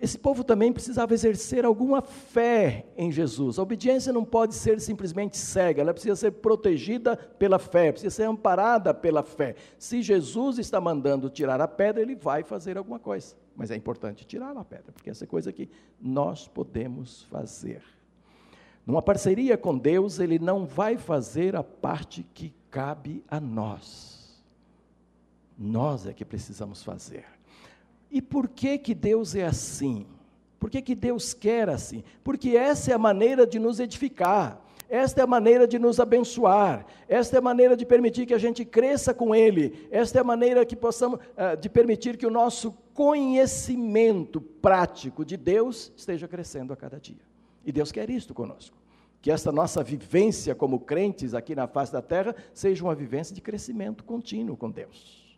Esse 0.00 0.18
povo 0.18 0.42
também 0.42 0.72
precisava 0.72 1.14
exercer 1.14 1.64
alguma 1.64 2.02
fé 2.02 2.84
em 2.96 3.10
Jesus. 3.12 3.58
A 3.58 3.62
obediência 3.62 4.12
não 4.12 4.24
pode 4.24 4.54
ser 4.54 4.80
simplesmente 4.80 5.36
cega, 5.38 5.80
ela 5.80 5.94
precisa 5.94 6.16
ser 6.16 6.32
protegida 6.32 7.16
pela 7.16 7.58
fé, 7.58 7.92
precisa 7.92 8.14
ser 8.14 8.24
amparada 8.24 8.92
pela 8.92 9.22
fé. 9.22 9.54
Se 9.78 10.02
Jesus 10.02 10.58
está 10.58 10.80
mandando 10.80 11.30
tirar 11.30 11.60
a 11.60 11.68
pedra, 11.68 12.02
ele 12.02 12.16
vai 12.16 12.42
fazer 12.42 12.76
alguma 12.76 12.98
coisa. 12.98 13.36
Mas 13.54 13.70
é 13.70 13.76
importante 13.76 14.26
tirar 14.26 14.56
a 14.56 14.64
pedra, 14.64 14.92
porque 14.92 15.08
essa 15.08 15.24
é 15.24 15.26
coisa 15.26 15.52
que 15.52 15.70
nós 16.00 16.48
podemos 16.48 17.22
fazer. 17.24 17.82
Numa 18.86 19.00
parceria 19.00 19.56
com 19.56 19.76
Deus, 19.76 20.18
ele 20.18 20.38
não 20.38 20.66
vai 20.66 20.96
fazer 20.96 21.56
a 21.56 21.62
parte 21.62 22.26
que 22.34 22.52
cabe 22.70 23.24
a 23.28 23.40
nós. 23.40 24.42
Nós 25.58 26.06
é 26.06 26.12
que 26.12 26.24
precisamos 26.24 26.82
fazer. 26.82 27.24
E 28.10 28.20
por 28.20 28.48
que 28.48 28.76
que 28.78 28.94
Deus 28.94 29.34
é 29.34 29.44
assim? 29.44 30.06
Por 30.58 30.70
que, 30.70 30.80
que 30.80 30.94
Deus 30.94 31.34
quer 31.34 31.68
assim? 31.68 32.02
Porque 32.22 32.56
essa 32.56 32.90
é 32.90 32.94
a 32.94 32.98
maneira 32.98 33.46
de 33.46 33.58
nos 33.58 33.80
edificar, 33.80 34.64
esta 34.88 35.20
é 35.20 35.24
a 35.24 35.26
maneira 35.26 35.66
de 35.66 35.78
nos 35.78 36.00
abençoar, 36.00 36.86
esta 37.06 37.36
é 37.36 37.38
a 37.38 37.42
maneira 37.42 37.76
de 37.76 37.84
permitir 37.84 38.24
que 38.24 38.32
a 38.32 38.38
gente 38.38 38.64
cresça 38.64 39.12
com 39.12 39.34
Ele, 39.34 39.86
esta 39.90 40.18
é 40.18 40.20
a 40.20 40.24
maneira 40.24 40.64
que 40.64 40.74
possamos, 40.74 41.18
uh, 41.20 41.56
de 41.60 41.68
permitir 41.68 42.16
que 42.16 42.26
o 42.26 42.30
nosso 42.30 42.72
conhecimento 42.94 44.40
prático 44.40 45.22
de 45.22 45.36
Deus 45.36 45.92
esteja 45.96 46.26
crescendo 46.26 46.72
a 46.72 46.76
cada 46.76 46.98
dia. 46.98 47.33
E 47.64 47.72
Deus 47.72 47.90
quer 47.90 48.10
isto 48.10 48.34
conosco 48.34 48.76
que 49.24 49.30
esta 49.30 49.50
nossa 49.50 49.82
vivência 49.82 50.54
como 50.54 50.78
crentes 50.78 51.32
aqui 51.32 51.54
na 51.54 51.66
face 51.66 51.90
da 51.90 52.02
terra 52.02 52.36
seja 52.52 52.84
uma 52.84 52.94
vivência 52.94 53.34
de 53.34 53.40
crescimento 53.40 54.04
contínuo 54.04 54.54
com 54.54 54.70
Deus. 54.70 55.34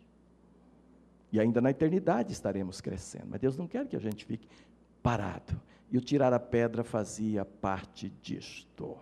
E 1.31 1.39
ainda 1.39 1.61
na 1.61 1.71
eternidade 1.71 2.33
estaremos 2.33 2.81
crescendo, 2.81 3.27
mas 3.29 3.39
Deus 3.39 3.55
não 3.55 3.65
quer 3.65 3.87
que 3.87 3.95
a 3.95 3.99
gente 3.99 4.25
fique 4.25 4.45
parado. 5.01 5.57
E 5.89 5.97
o 5.97 6.01
tirar 6.01 6.33
a 6.33 6.39
pedra 6.39 6.83
fazia 6.83 7.45
parte 7.45 8.09
disto. 8.21 8.97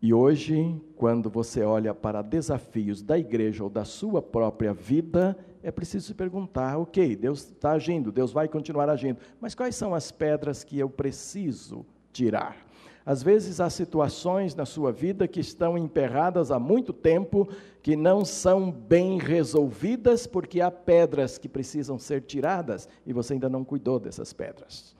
E 0.00 0.14
hoje, 0.14 0.80
quando 0.96 1.28
você 1.28 1.64
olha 1.64 1.92
para 1.92 2.22
desafios 2.22 3.02
da 3.02 3.18
igreja 3.18 3.64
ou 3.64 3.68
da 3.68 3.84
sua 3.84 4.22
própria 4.22 4.72
vida, 4.72 5.36
é 5.68 5.70
preciso 5.70 6.06
se 6.06 6.14
perguntar: 6.14 6.78
ok, 6.78 7.14
Deus 7.14 7.44
está 7.50 7.72
agindo, 7.72 8.10
Deus 8.10 8.32
vai 8.32 8.48
continuar 8.48 8.88
agindo, 8.88 9.18
mas 9.40 9.54
quais 9.54 9.76
são 9.76 9.94
as 9.94 10.10
pedras 10.10 10.64
que 10.64 10.78
eu 10.78 10.88
preciso 10.88 11.84
tirar? 12.12 12.56
Às 13.04 13.22
vezes 13.22 13.58
há 13.60 13.70
situações 13.70 14.54
na 14.54 14.66
sua 14.66 14.92
vida 14.92 15.26
que 15.26 15.40
estão 15.40 15.78
emperradas 15.78 16.50
há 16.50 16.58
muito 16.58 16.92
tempo, 16.92 17.48
que 17.82 17.96
não 17.96 18.22
são 18.22 18.70
bem 18.70 19.18
resolvidas, 19.18 20.26
porque 20.26 20.60
há 20.60 20.70
pedras 20.70 21.38
que 21.38 21.48
precisam 21.48 21.98
ser 21.98 22.22
tiradas 22.22 22.86
e 23.06 23.12
você 23.12 23.32
ainda 23.32 23.48
não 23.48 23.64
cuidou 23.64 23.98
dessas 23.98 24.32
pedras. 24.34 24.94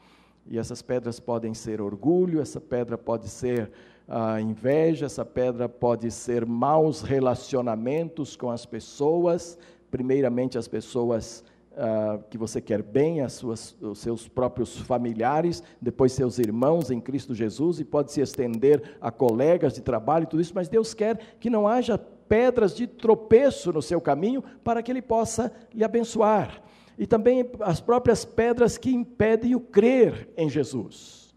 E 0.47 0.59
essas 0.59 0.81
pedras 0.81 1.21
podem 1.21 1.53
ser 1.53 1.83
orgulho, 1.83 2.41
essa 2.41 2.61
pedra 2.61 2.97
pode 2.97 3.29
ser 3.29 3.71
a 4.09 4.41
inveja, 4.41 5.05
essa 5.05 5.25
pedra 5.25 5.69
pode 5.69 6.11
ser 6.11 6.47
maus 6.47 7.03
relacionamentos 7.03 8.37
com 8.37 8.51
as 8.51 8.65
pessoas, 8.65 9.59
primeiramente 9.91 10.59
as 10.59 10.69
pessoas 10.69 11.45
uh, 11.73 12.23
que 12.29 12.37
você 12.37 12.61
quer 12.61 12.83
bem, 12.83 13.21
as 13.21 13.35
suas, 13.35 13.77
os 13.81 13.99
seus 13.99 14.29
próprios 14.29 14.77
familiares, 14.79 15.63
depois 15.81 16.13
seus 16.13 16.39
irmãos 16.39 16.91
em 16.91 17.01
Cristo 17.01 17.35
Jesus, 17.35 17.81
e 17.81 17.85
pode 17.85 18.13
se 18.13 18.21
estender 18.21 18.97
a 19.01 19.11
colegas 19.11 19.75
de 19.75 19.81
trabalho 19.81 20.25
e 20.25 20.27
tudo 20.27 20.43
isso, 20.43 20.55
mas 20.55 20.69
Deus 20.69 20.95
quer 20.95 21.19
que 21.39 21.49
não 21.49 21.67
haja 21.67 21.97
pedras 21.97 22.75
de 22.75 22.87
tropeço 22.87 23.73
no 23.73 23.81
seu 23.81 24.01
caminho 24.01 24.43
para 24.63 24.83
que 24.83 24.91
Ele 24.91 25.03
possa 25.03 25.53
lhe 25.73 25.85
abençoar. 25.85 26.63
E 26.99 27.07
também 27.07 27.49
as 27.61 27.81
próprias 27.81 28.25
pedras 28.25 28.77
que 28.77 28.91
impedem 28.91 29.55
o 29.55 29.61
crer 29.61 30.29
em 30.37 30.51
Jesus. 30.51 31.33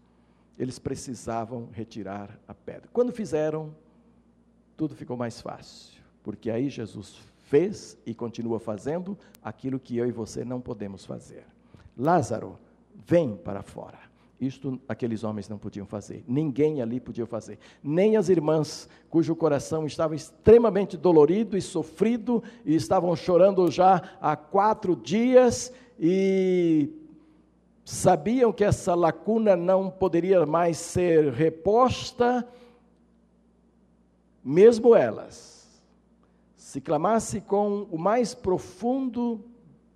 Eles 0.58 0.78
precisavam 0.78 1.68
retirar 1.72 2.38
a 2.46 2.52
pedra. 2.52 2.88
Quando 2.92 3.12
fizeram, 3.12 3.74
tudo 4.76 4.94
ficou 4.94 5.16
mais 5.16 5.40
fácil, 5.40 6.02
porque 6.22 6.50
aí 6.50 6.68
Jesus 6.68 7.16
fez 7.52 7.98
e 8.06 8.14
continua 8.14 8.58
fazendo 8.58 9.14
aquilo 9.44 9.78
que 9.78 9.98
eu 9.98 10.06
e 10.06 10.10
você 10.10 10.42
não 10.42 10.58
podemos 10.58 11.04
fazer. 11.04 11.44
Lázaro, 11.94 12.58
vem 13.06 13.36
para 13.36 13.60
fora. 13.60 13.98
Isto 14.40 14.80
aqueles 14.88 15.22
homens 15.22 15.50
não 15.50 15.58
podiam 15.58 15.84
fazer, 15.84 16.24
ninguém 16.26 16.80
ali 16.80 16.98
podia 16.98 17.26
fazer, 17.26 17.58
nem 17.84 18.16
as 18.16 18.30
irmãs, 18.30 18.88
cujo 19.10 19.36
coração 19.36 19.86
estava 19.86 20.16
extremamente 20.16 20.96
dolorido 20.96 21.54
e 21.54 21.60
sofrido, 21.60 22.42
e 22.64 22.74
estavam 22.74 23.14
chorando 23.14 23.70
já 23.70 24.02
há 24.18 24.34
quatro 24.34 24.96
dias, 24.96 25.70
e 26.00 26.88
sabiam 27.84 28.50
que 28.50 28.64
essa 28.64 28.94
lacuna 28.94 29.54
não 29.54 29.90
poderia 29.90 30.46
mais 30.46 30.78
ser 30.78 31.30
reposta, 31.32 32.48
mesmo 34.42 34.96
elas 34.96 35.61
se 36.72 36.80
clamasse 36.80 37.38
com 37.38 37.82
o 37.90 37.98
mais 37.98 38.34
profundo 38.34 39.44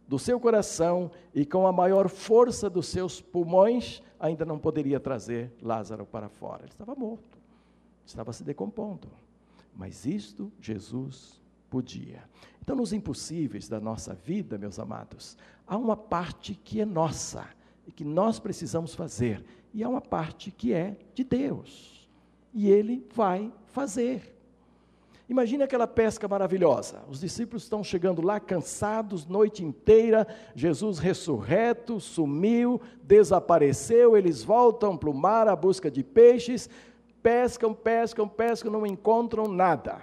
do 0.07 0.19
seu 0.19 0.39
coração 0.39 1.11
e 1.35 1.47
com 1.47 1.67
a 1.67 1.73
maior 1.73 2.07
força 2.07 2.69
dos 2.69 2.89
seus 2.89 3.19
pulmões, 3.19 4.03
ainda 4.21 4.45
não 4.45 4.59
poderia 4.59 5.01
trazer 5.01 5.51
Lázaro 5.63 6.05
para 6.05 6.29
fora. 6.29 6.65
Ele 6.65 6.73
estava 6.73 6.95
morto, 6.95 7.39
estava 8.05 8.31
se 8.31 8.45
decompondo. 8.45 9.09
Mas 9.75 10.05
isto 10.05 10.53
Jesus 10.61 11.43
podia. 11.71 12.23
Então, 12.61 12.77
nos 12.77 12.93
impossíveis 12.93 13.71
da 13.71 13.81
nossa 13.81 14.13
vida, 14.13 14.59
meus 14.59 14.79
amados, 14.79 15.35
há 15.67 15.79
uma 15.79 15.97
parte 15.97 16.55
que 16.55 16.83
é 16.83 16.85
nossa 16.85 17.49
e 17.87 17.91
que 17.91 18.05
nós 18.05 18.39
precisamos 18.39 18.95
fazer, 18.95 19.43
e 19.73 19.83
há 19.83 19.89
uma 19.89 20.03
parte 20.03 20.51
que 20.51 20.75
é 20.75 20.99
de 21.15 21.25
Deus. 21.25 22.07
E 22.53 22.69
Ele 22.69 23.03
vai 23.15 23.51
fazer. 23.65 24.36
Imagine 25.29 25.65
aquela 25.65 25.89
pesca 25.89 26.29
maravilhosa. 26.29 27.03
Os 27.09 27.19
discípulos 27.19 27.65
estão 27.65 27.83
chegando 27.83 28.23
lá 28.23 28.39
cansados, 28.39 29.27
noite 29.27 29.65
inteira. 29.65 30.27
Jesus 30.55 30.99
ressurreto, 31.01 31.99
sumiu, 31.99 32.81
desapareceu. 33.03 34.17
Eles 34.17 34.45
voltam 34.45 34.97
para 34.97 35.11
o 35.11 35.15
mar 35.15 35.49
à 35.49 35.57
busca 35.57 35.91
de 35.91 36.05
peixes. 36.05 36.71
Pescam, 37.23 37.75
pescam, 37.75 38.29
pescam, 38.29 38.71
não 38.71 38.87
encontram 38.87 39.49
nada. 39.49 40.01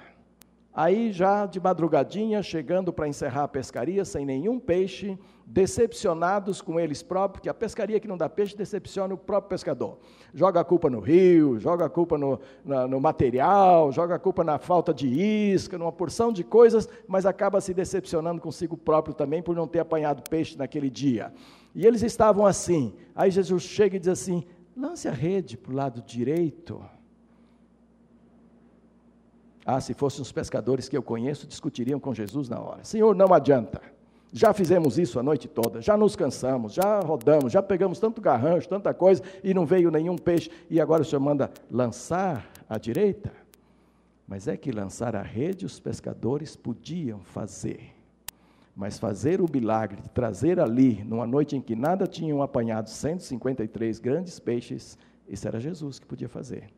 Aí, 0.75 1.11
já 1.11 1.45
de 1.45 1.59
madrugadinha, 1.59 2.41
chegando 2.41 2.91
para 2.91 3.07
encerrar 3.07 3.43
a 3.43 3.47
pescaria, 3.47 4.03
sem 4.03 4.25
nenhum 4.25 4.59
peixe, 4.59 5.19
decepcionados 5.45 6.63
com 6.63 6.79
eles 6.79 7.03
próprios, 7.03 7.33
porque 7.33 7.49
a 7.49 7.53
pescaria 7.53 7.99
que 7.99 8.07
não 8.07 8.17
dá 8.17 8.27
peixe 8.27 8.57
decepciona 8.57 9.13
o 9.13 9.17
próprio 9.17 9.49
pescador. 9.49 9.99
Joga 10.33 10.61
a 10.61 10.63
culpa 10.63 10.89
no 10.89 10.99
rio, 10.99 11.59
joga 11.59 11.85
a 11.85 11.89
culpa 11.89 12.17
no, 12.17 12.39
na, 12.65 12.87
no 12.87 12.99
material, 12.99 13.91
joga 13.91 14.15
a 14.15 14.19
culpa 14.19 14.43
na 14.43 14.57
falta 14.57 14.91
de 14.91 15.07
isca, 15.07 15.77
numa 15.77 15.91
porção 15.91 16.33
de 16.33 16.43
coisas, 16.43 16.89
mas 17.07 17.27
acaba 17.27 17.61
se 17.61 17.71
decepcionando 17.71 18.41
consigo 18.41 18.75
próprio 18.75 19.13
também 19.13 19.43
por 19.43 19.55
não 19.55 19.67
ter 19.67 19.79
apanhado 19.79 20.27
peixe 20.27 20.57
naquele 20.57 20.89
dia. 20.89 21.31
E 21.75 21.85
eles 21.85 22.01
estavam 22.01 22.47
assim. 22.47 22.95
Aí 23.15 23.29
Jesus 23.29 23.61
chega 23.61 23.95
e 23.95 23.99
diz 23.99 24.09
assim: 24.09 24.43
lance 24.75 25.07
a 25.07 25.11
rede 25.11 25.55
para 25.55 25.71
o 25.71 25.75
lado 25.75 26.01
direito 26.01 26.83
ah, 29.65 29.79
se 29.79 29.93
fossem 29.93 30.21
os 30.21 30.31
pescadores 30.31 30.89
que 30.89 30.97
eu 30.97 31.03
conheço, 31.03 31.47
discutiriam 31.47 31.99
com 31.99 32.13
Jesus 32.13 32.49
na 32.49 32.59
hora. 32.59 32.83
Senhor, 32.83 33.15
não 33.15 33.33
adianta. 33.33 33.81
Já 34.35 34.51
fizemos 34.51 34.97
isso 34.97 35.19
a 35.19 35.23
noite 35.23 35.47
toda, 35.47 35.79
já 35.79 35.95
nos 35.95 36.15
cansamos, 36.15 36.73
já 36.73 36.99
rodamos, 37.01 37.53
já 37.53 37.61
pegamos 37.61 37.99
tanto 37.99 38.19
garrancho, 38.19 38.67
tanta 38.67 38.91
coisa, 38.91 39.21
e 39.43 39.53
não 39.53 39.63
veio 39.63 39.91
nenhum 39.91 40.17
peixe, 40.17 40.49
e 40.71 40.81
agora 40.81 41.03
o 41.03 41.05
Senhor 41.05 41.21
manda 41.21 41.51
lançar 41.69 42.49
à 42.67 42.79
direita. 42.79 43.31
Mas 44.27 44.47
é 44.47 44.57
que 44.57 44.71
lançar 44.71 45.15
a 45.15 45.21
rede 45.21 45.67
os 45.67 45.79
pescadores 45.79 46.55
podiam 46.55 47.19
fazer. 47.19 47.93
Mas 48.75 48.97
fazer 48.97 49.39
o 49.39 49.47
milagre 49.47 50.01
de 50.01 50.09
trazer 50.09 50.59
ali, 50.59 51.03
numa 51.03 51.27
noite 51.27 51.55
em 51.55 51.61
que 51.61 51.75
nada 51.75 52.07
tinham 52.07 52.41
apanhado 52.41 52.89
153 52.89 53.99
grandes 53.99 54.39
peixes, 54.39 54.97
isso 55.27 55.47
era 55.47 55.59
Jesus 55.59 55.99
que 55.99 56.07
podia 56.07 56.27
fazer. 56.27 56.69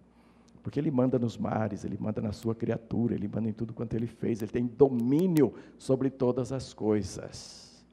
Porque 0.65 0.79
ele 0.79 0.89
manda 0.89 1.19
nos 1.19 1.37
mares, 1.37 1.85
ele 1.85 1.95
manda 1.95 2.19
na 2.19 2.31
sua 2.31 2.55
criatura, 2.55 3.13
ele 3.13 3.27
manda 3.27 3.47
em 3.47 3.53
tudo 3.53 3.71
quanto 3.71 3.93
ele 3.93 4.07
fez, 4.07 4.41
ele 4.41 4.51
tem 4.51 4.65
domínio 4.65 5.53
sobre 5.77 6.09
todas 6.09 6.51
as 6.51 6.73
coisas. 6.73 7.85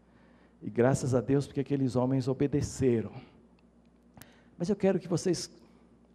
E 0.62 0.70
graças 0.70 1.14
a 1.14 1.20
Deus 1.20 1.46
porque 1.46 1.60
aqueles 1.60 1.96
homens 1.96 2.28
obedeceram. 2.28 3.12
Mas 4.56 4.70
eu 4.70 4.74
quero 4.74 4.98
que 4.98 5.06
vocês 5.06 5.50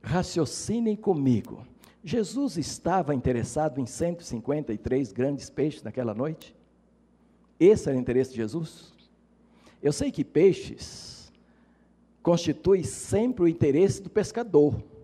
raciocinem 0.01 0.95
comigo. 0.95 1.63
Jesus 2.03 2.57
estava 2.57 3.13
interessado 3.13 3.79
em 3.79 3.85
153 3.85 5.11
grandes 5.11 5.51
peixes 5.51 5.83
naquela 5.83 6.15
noite? 6.15 6.55
Esse 7.59 7.87
era 7.87 7.95
o 7.95 8.01
interesse 8.01 8.31
de 8.31 8.37
Jesus? 8.37 8.95
Eu 9.79 9.93
sei 9.93 10.11
que 10.11 10.25
peixes 10.25 11.31
constitui 12.23 12.83
sempre 12.83 13.43
o 13.43 13.47
interesse 13.47 14.01
do 14.01 14.09
pescador 14.09 14.96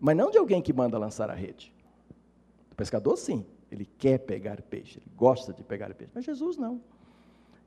mas 0.00 0.16
não 0.16 0.30
de 0.30 0.38
alguém 0.38 0.60
que 0.60 0.72
manda 0.72 0.98
lançar 0.98 1.30
a 1.30 1.34
rede. 1.34 1.72
O 2.70 2.74
pescador, 2.74 3.16
sim, 3.16 3.44
ele 3.70 3.88
quer 3.98 4.18
pegar 4.18 4.60
peixe, 4.62 4.98
ele 4.98 5.10
gosta 5.16 5.52
de 5.52 5.62
pegar 5.62 5.92
peixe, 5.94 6.12
mas 6.14 6.24
Jesus 6.24 6.56
não. 6.56 6.80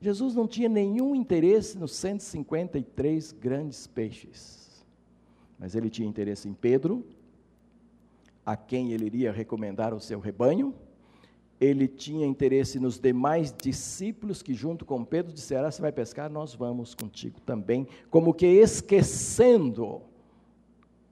Jesus 0.00 0.34
não 0.34 0.46
tinha 0.46 0.68
nenhum 0.68 1.14
interesse 1.14 1.76
nos 1.76 1.92
153 1.92 3.32
grandes 3.32 3.86
peixes, 3.86 4.84
mas 5.58 5.74
ele 5.74 5.90
tinha 5.90 6.08
interesse 6.08 6.48
em 6.48 6.54
Pedro, 6.54 7.04
a 8.46 8.56
quem 8.56 8.92
ele 8.92 9.06
iria 9.06 9.32
recomendar 9.32 9.92
o 9.92 10.00
seu 10.00 10.20
rebanho, 10.20 10.74
ele 11.60 11.88
tinha 11.88 12.26
interesse 12.26 12.78
nos 12.78 12.98
demais 12.98 13.52
discípulos 13.52 14.42
que, 14.42 14.54
junto 14.54 14.84
com 14.84 15.04
Pedro, 15.04 15.32
disseram: 15.32 15.66
ah, 15.66 15.70
Você 15.70 15.82
vai 15.82 15.90
pescar? 15.90 16.30
Nós 16.30 16.54
vamos 16.54 16.94
contigo 16.94 17.40
também. 17.40 17.86
Como 18.08 18.32
que 18.32 18.46
esquecendo 18.46 20.00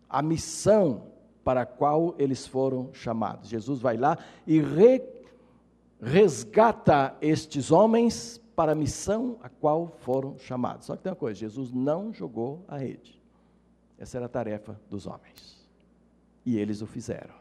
a 0.09 0.23
missão 0.23 1.05
para 1.45 1.63
a 1.63 1.67
qual 1.67 2.15
eles 2.19 2.47
foram 2.47 2.93
chamados. 2.93 3.49
Jesus 3.49 3.81
vai 3.81 3.97
lá 3.97 4.19
e 4.47 4.61
re, 4.61 5.01
resgata 6.03 7.15
estes 7.21 7.71
homens 7.71 8.41
para 8.57 8.73
a 8.73 8.75
missão 8.75 9.39
a 9.43 9.49
qual 9.49 9.95
foram 10.01 10.37
chamados. 10.39 10.87
Só 10.87 10.97
que 10.97 11.03
tem 11.05 11.13
uma 11.13 11.17
coisa: 11.17 11.39
Jesus 11.39 11.73
não 11.73 12.13
jogou 12.13 12.65
a 12.67 12.77
rede. 12.77 13.21
Essa 13.99 14.19
era 14.19 14.27
a 14.27 14.29
tarefa 14.29 14.79
dos 14.91 15.07
homens. 15.07 15.57
E 16.45 16.59
eles 16.59 16.83
o 16.83 16.87
fizeram. 16.87 17.35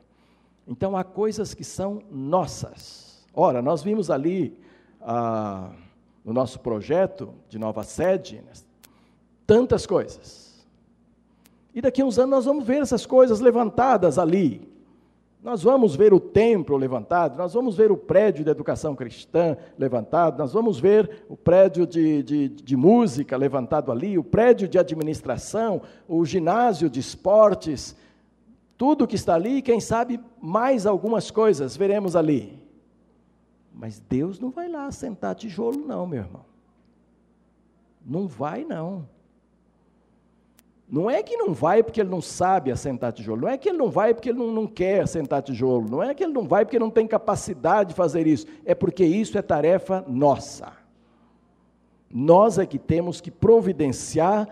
Então 0.68 0.96
há 0.96 1.04
coisas 1.04 1.54
que 1.54 1.64
são 1.64 2.02
nossas. 2.12 3.26
Ora, 3.34 3.62
nós 3.62 3.82
vimos 3.82 4.10
ali 4.12 4.60
ah, 5.02 5.72
no 6.24 6.32
nosso 6.32 6.60
projeto 6.60 7.34
de 7.50 7.58
nova 7.58 7.84
sede 7.84 8.44
tantas 9.46 9.86
coisas 9.86 10.45
E 11.76 11.82
daqui 11.82 12.02
a 12.02 12.06
uns 12.06 12.18
anos 12.18 12.32
nós 12.32 12.46
vamos 12.46 12.66
ver 12.66 12.82
essas 12.82 13.06
coisas 13.06 13.42
levantadas 13.42 14.18
ali. 14.18 14.74
Nós 15.44 15.62
vamos 15.62 15.94
ver 15.94 16.14
o 16.14 16.20
templo 16.20 16.78
levantado, 16.78 17.38
nós 17.38 17.54
vamos 17.54 17.76
ver 17.76 17.92
o 17.92 17.98
prédio 17.98 18.44
de 18.44 18.50
educação 18.50 18.96
cristã 18.96 19.56
levantado, 19.78 20.40
nós 20.40 20.54
vamos 20.54 20.80
ver 20.80 21.26
o 21.30 21.38
prédio 21.38 21.86
de, 21.86 22.24
de, 22.24 22.48
de, 22.50 22.76
música 22.76 23.38
levantado 23.38 23.92
ali, 23.92 24.18
o 24.18 24.24
prédio 24.24 24.68
de 24.68 24.80
administração, 24.80 25.84
o 26.08 26.26
ginásio 26.26 26.90
de 26.90 27.00
esportes, 27.00 27.96
tudo 28.76 29.06
que 29.06 29.16
está 29.16 29.36
ali, 29.36 29.62
quem 29.62 29.80
sabe 29.80 30.20
mais 30.42 30.88
algumas 30.88 31.30
coisas 31.30 31.78
veremos 31.78 32.16
ali. 32.16 32.58
Mas 33.72 34.00
Deus 34.00 34.40
não 34.40 34.50
vai 34.50 34.68
lá 34.68 34.90
sentar 34.92 35.36
tijolo, 35.36 35.86
não, 35.86 36.08
meu 36.08 36.24
irmão. 36.24 36.46
Não 38.04 38.28
vai, 38.28 38.64
não. 38.64 39.08
Não 40.88 41.10
é 41.10 41.24
que 41.24 41.36
não 41.36 41.52
vai 41.52 41.82
porque 41.82 42.00
ele 42.00 42.10
não 42.10 42.22
sabe 42.22 42.72
assentar 42.72 43.12
tijolo, 43.12 43.42
não 43.42 43.50
é 43.50 43.58
que 43.58 43.70
ele 43.70 43.78
não 43.78 43.90
vai 43.90 44.14
porque 44.14 44.30
ele 44.30 44.38
não, 44.38 44.52
não 44.52 44.68
quer 44.68 45.02
assentar 45.02 45.42
tijolo, 45.42 45.90
não 45.90 46.04
é 46.04 46.14
que 46.14 46.24
ele 46.24 46.34
não 46.34 46.48
vai 46.48 46.64
porque 46.64 46.78
não 46.78 46.92
tem 46.92 47.08
capacidade 47.08 47.90
de 47.90 47.96
fazer 47.96 48.28
isso, 48.28 48.46
é 48.64 48.76
porque 48.76 49.04
isso 49.04 49.38
é 49.38 49.42
tarefa 49.42 50.06
nossa. 50.08 50.74
Nós 52.10 52.60
é 52.60 52.66
que 52.68 52.78
temos 52.78 53.20
que 53.20 53.32
providenciar 53.32 54.48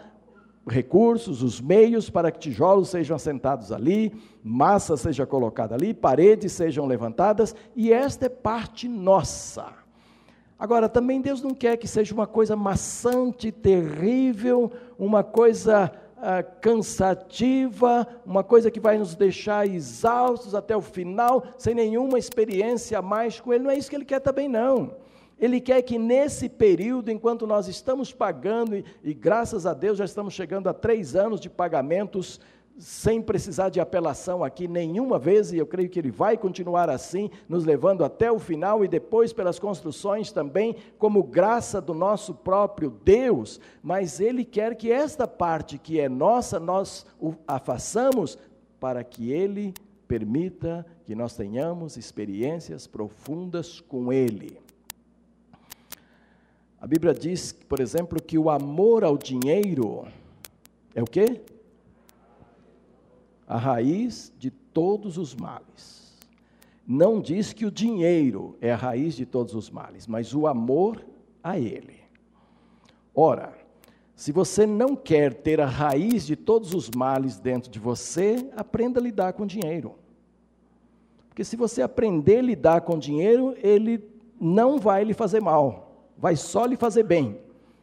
recursos, 0.67 1.43
os 1.43 1.61
meios 1.61 2.09
para 2.09 2.31
que 2.31 2.39
tijolos 2.39 2.89
sejam 2.89 3.15
assentados 3.15 3.71
ali, 3.71 4.11
massa 4.43 4.97
seja 4.97 5.25
colocada 5.25 5.75
ali, 5.75 5.93
paredes 5.93 6.51
sejam 6.53 6.87
levantadas, 6.87 7.55
e 7.75 7.93
esta 7.93 8.25
é 8.25 8.29
parte 8.29 8.87
nossa. 8.87 9.83
Agora, 10.57 10.87
também 10.87 11.19
Deus 11.21 11.41
não 11.41 11.53
quer 11.53 11.77
que 11.77 11.87
seja 11.87 12.13
uma 12.13 12.25
coisa 12.25 12.55
maçante, 12.55 13.51
terrível, 13.51 14.71
uma 14.97 15.21
coisa 15.21 15.91
ah, 16.25 16.41
cansativa, 16.41 18.07
uma 18.25 18.45
coisa 18.45 18.71
que 18.71 18.79
vai 18.79 18.97
nos 18.97 19.13
deixar 19.13 19.67
exaustos 19.67 20.55
até 20.55 20.73
o 20.73 20.79
final, 20.79 21.43
sem 21.57 21.75
nenhuma 21.75 22.17
experiência 22.17 23.01
mais 23.01 23.41
com 23.41 23.53
Ele. 23.53 23.65
Não 23.65 23.71
é 23.71 23.77
isso 23.77 23.89
que 23.89 23.95
Ele 23.97 24.05
quer 24.05 24.21
também, 24.21 24.47
não. 24.47 24.95
Ele 25.37 25.59
quer 25.59 25.81
que 25.81 25.97
nesse 25.97 26.47
período, 26.47 27.11
enquanto 27.11 27.45
nós 27.45 27.67
estamos 27.67 28.13
pagando, 28.13 28.73
e, 28.77 28.85
e 29.03 29.13
graças 29.13 29.65
a 29.65 29.73
Deus 29.73 29.97
já 29.97 30.05
estamos 30.05 30.33
chegando 30.33 30.69
a 30.69 30.73
três 30.73 31.13
anos 31.13 31.41
de 31.41 31.49
pagamentos 31.49 32.39
sem 32.77 33.21
precisar 33.21 33.69
de 33.69 33.79
apelação 33.79 34.43
aqui 34.43 34.67
nenhuma 34.67 35.19
vez, 35.19 35.51
e 35.51 35.57
eu 35.57 35.65
creio 35.65 35.89
que 35.89 35.99
ele 35.99 36.11
vai 36.11 36.37
continuar 36.37 36.89
assim, 36.89 37.29
nos 37.47 37.65
levando 37.65 38.03
até 38.03 38.31
o 38.31 38.39
final 38.39 38.83
e 38.83 38.87
depois 38.87 39.31
pelas 39.31 39.59
construções 39.59 40.31
também, 40.31 40.75
como 40.97 41.23
graça 41.23 41.79
do 41.79 41.93
nosso 41.93 42.33
próprio 42.33 42.89
Deus, 43.03 43.59
mas 43.81 44.19
ele 44.19 44.43
quer 44.43 44.75
que 44.75 44.91
esta 44.91 45.27
parte 45.27 45.77
que 45.77 45.99
é 45.99 46.09
nossa, 46.09 46.59
nós 46.59 47.05
a 47.47 47.59
façamos 47.59 48.37
para 48.79 49.03
que 49.03 49.31
ele 49.31 49.73
permita 50.07 50.85
que 51.05 51.15
nós 51.15 51.35
tenhamos 51.35 51.95
experiências 51.95 52.87
profundas 52.87 53.79
com 53.79 54.11
ele. 54.11 54.57
A 56.81 56.87
Bíblia 56.87 57.13
diz, 57.13 57.53
por 57.53 57.79
exemplo, 57.79 58.21
que 58.21 58.37
o 58.37 58.49
amor 58.49 59.03
ao 59.03 59.17
dinheiro 59.17 60.05
é 60.93 61.01
o 61.01 61.05
quê? 61.05 61.41
A 63.47 63.57
raiz 63.57 64.33
de 64.37 64.49
todos 64.49 65.17
os 65.17 65.35
males. 65.35 66.17
Não 66.85 67.21
diz 67.21 67.53
que 67.53 67.65
o 67.65 67.71
dinheiro 67.71 68.57
é 68.59 68.71
a 68.71 68.75
raiz 68.75 69.15
de 69.15 69.25
todos 69.25 69.55
os 69.55 69.69
males, 69.69 70.07
mas 70.07 70.33
o 70.33 70.47
amor 70.47 71.05
a 71.43 71.57
ele. 71.57 72.01
Ora, 73.15 73.53
se 74.15 74.31
você 74.31 74.65
não 74.65 74.95
quer 74.95 75.33
ter 75.33 75.61
a 75.61 75.65
raiz 75.65 76.25
de 76.25 76.35
todos 76.35 76.73
os 76.73 76.89
males 76.89 77.39
dentro 77.39 77.71
de 77.71 77.79
você, 77.79 78.49
aprenda 78.55 78.99
a 78.99 79.03
lidar 79.03 79.33
com 79.33 79.45
dinheiro. 79.45 79.95
Porque 81.29 81.43
se 81.43 81.55
você 81.55 81.81
aprender 81.81 82.39
a 82.39 82.43
lidar 82.43 82.81
com 82.81 82.97
dinheiro, 82.97 83.55
ele 83.57 84.03
não 84.39 84.77
vai 84.77 85.03
lhe 85.03 85.13
fazer 85.13 85.41
mal, 85.41 86.07
vai 86.17 86.35
só 86.35 86.65
lhe 86.65 86.75
fazer 86.75 87.03
bem. 87.03 87.39